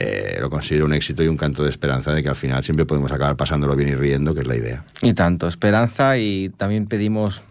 [0.00, 2.86] Eh, lo considero un éxito y un canto de esperanza de que al final siempre
[2.86, 4.84] podemos acabar pasándolo bien y riendo, que es la idea.
[5.02, 7.42] Y tanto, esperanza y también pedimos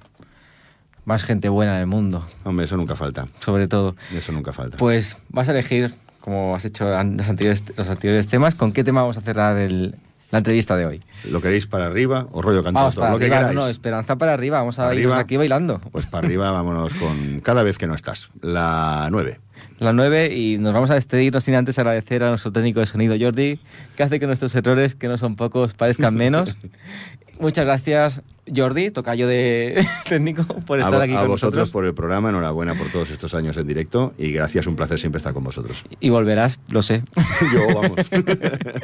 [1.06, 3.28] más gente buena en el mundo, Hombre, eso nunca falta.
[3.40, 3.96] sobre todo.
[4.16, 4.78] Eso nunca falta.
[4.78, 9.02] Pues vas a elegir, como has hecho los anteriores, los anteriores temas, ¿con qué tema
[9.02, 9.96] vamos a cerrar el-
[10.32, 11.02] la entrevista de hoy?
[11.28, 13.56] ¿Lo queréis para arriba o rollo Lo que arriba, no, queráis.
[13.56, 15.80] no, esperanza para arriba, vamos a irnos aquí bailando.
[15.92, 18.30] Pues para arriba vámonos con Cada vez que no estás.
[18.42, 19.40] La 9.
[19.80, 22.86] La 9 y nos vamos a despedir, no sin antes agradecer a nuestro técnico de
[22.86, 23.60] sonido Jordi,
[23.96, 26.56] que hace que nuestros errores, que no son pocos, parezcan menos.
[27.40, 28.22] Muchas gracias
[28.54, 31.72] Jordi, tocayo de técnico, por estar a, aquí a con vosotros nosotros.
[31.72, 35.18] por el programa, enhorabuena por todos estos años en directo y gracias, un placer siempre
[35.18, 35.86] estar con vosotros.
[36.02, 37.04] Y volverás, lo sé.
[37.54, 38.00] Yo, vamos,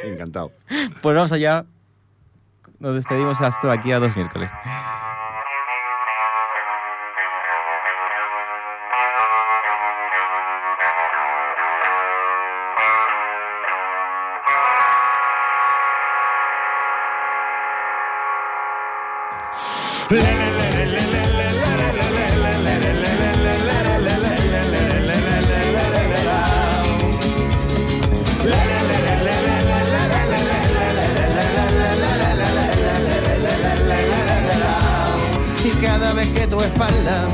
[0.04, 0.52] encantado.
[1.02, 1.66] Pues vamos allá.
[2.78, 4.50] Nos despedimos hasta aquí a dos miércoles.
[20.08, 20.14] Y
[35.82, 37.26] cada vez que tu espalda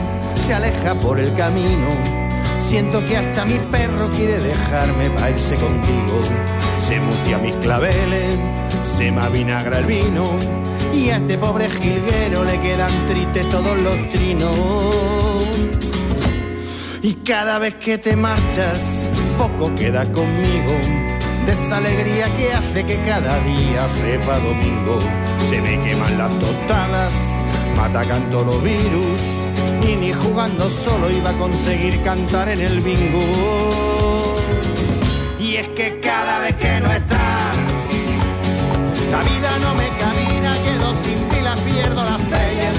[0.46, 1.88] se aleja por el camino,
[2.58, 6.22] siento que hasta mi perro quiere dejarme para irse contigo.
[6.78, 8.38] Se mutia mis claveles,
[8.82, 10.38] se me avinagra el vino,
[10.92, 14.56] y a este pobre jilguero le quedan tristes todos los trinos.
[17.02, 20.72] Y cada vez que te marchas, poco queda conmigo.
[21.46, 24.98] De esa alegría que hace que cada día sepa domingo.
[25.48, 27.12] Se me queman las tostadas,
[27.74, 29.20] me atacan todos los virus.
[29.82, 34.36] Y ni jugando solo iba a conseguir cantar en el bingo.
[35.40, 37.56] Y es que cada vez que no estás,
[39.10, 39.91] la vida no me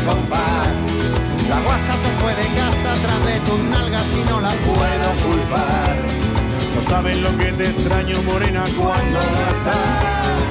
[0.06, 0.76] compás.
[1.50, 5.96] La guasa se fue de casa tras de tus nalgas y no la puedo culpar.
[6.76, 10.44] No sabes lo que te extraño, morena, cuando no estás.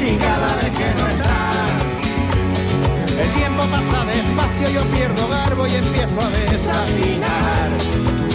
[0.00, 1.78] Y cada vez que no estás,
[3.20, 7.68] el tiempo pasa despacio, yo pierdo garbo y empiezo a desafinar.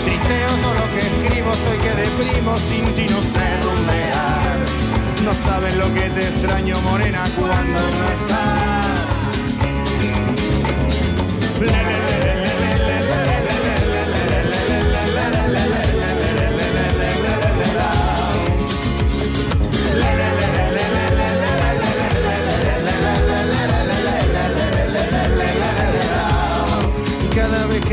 [0.03, 4.59] Tristeo todo lo que escribo, estoy que deprimo, sin ti no sé rumbear.
[5.25, 8.82] No sabes lo que te extraño, morena, cuando no estás.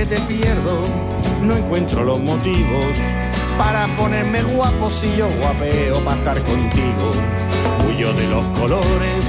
[0.01, 0.81] Que te pierdo,
[1.43, 2.87] no encuentro los motivos
[3.59, 7.11] para ponerme guapo si yo guapeo para estar contigo.
[7.87, 9.25] Huyo de los colores,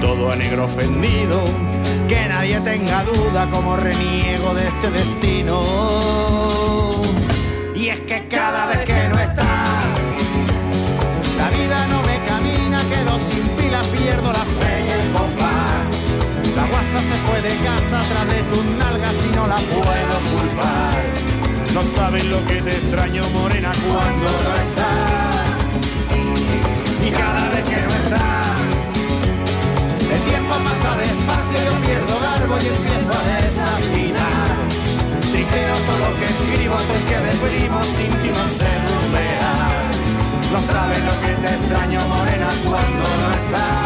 [0.00, 1.44] todo a negro ofendido,
[2.08, 5.60] que nadie tenga duda como reniego de este destino.
[7.74, 9.84] Y es que cada vez que no estás,
[11.36, 15.88] la vida no me camina, quedo sin pila, pierdo la fe y el compás.
[16.56, 21.02] La guasa se fue de casa tras de tus nalgas y no la puedo culpar.
[21.74, 25.46] No sabes lo que te extraño, morena, cuando no estás.
[27.06, 28.35] Y cada vez que no estás
[30.28, 34.48] tiempo pasa despacio, yo pierdo garbo y empiezo a desafinar.
[35.30, 38.72] Triteo todo lo que escribo hasta que deprimo sin ti no sé.
[40.52, 43.76] No sabes lo que te extraño, morena, cuando no estás.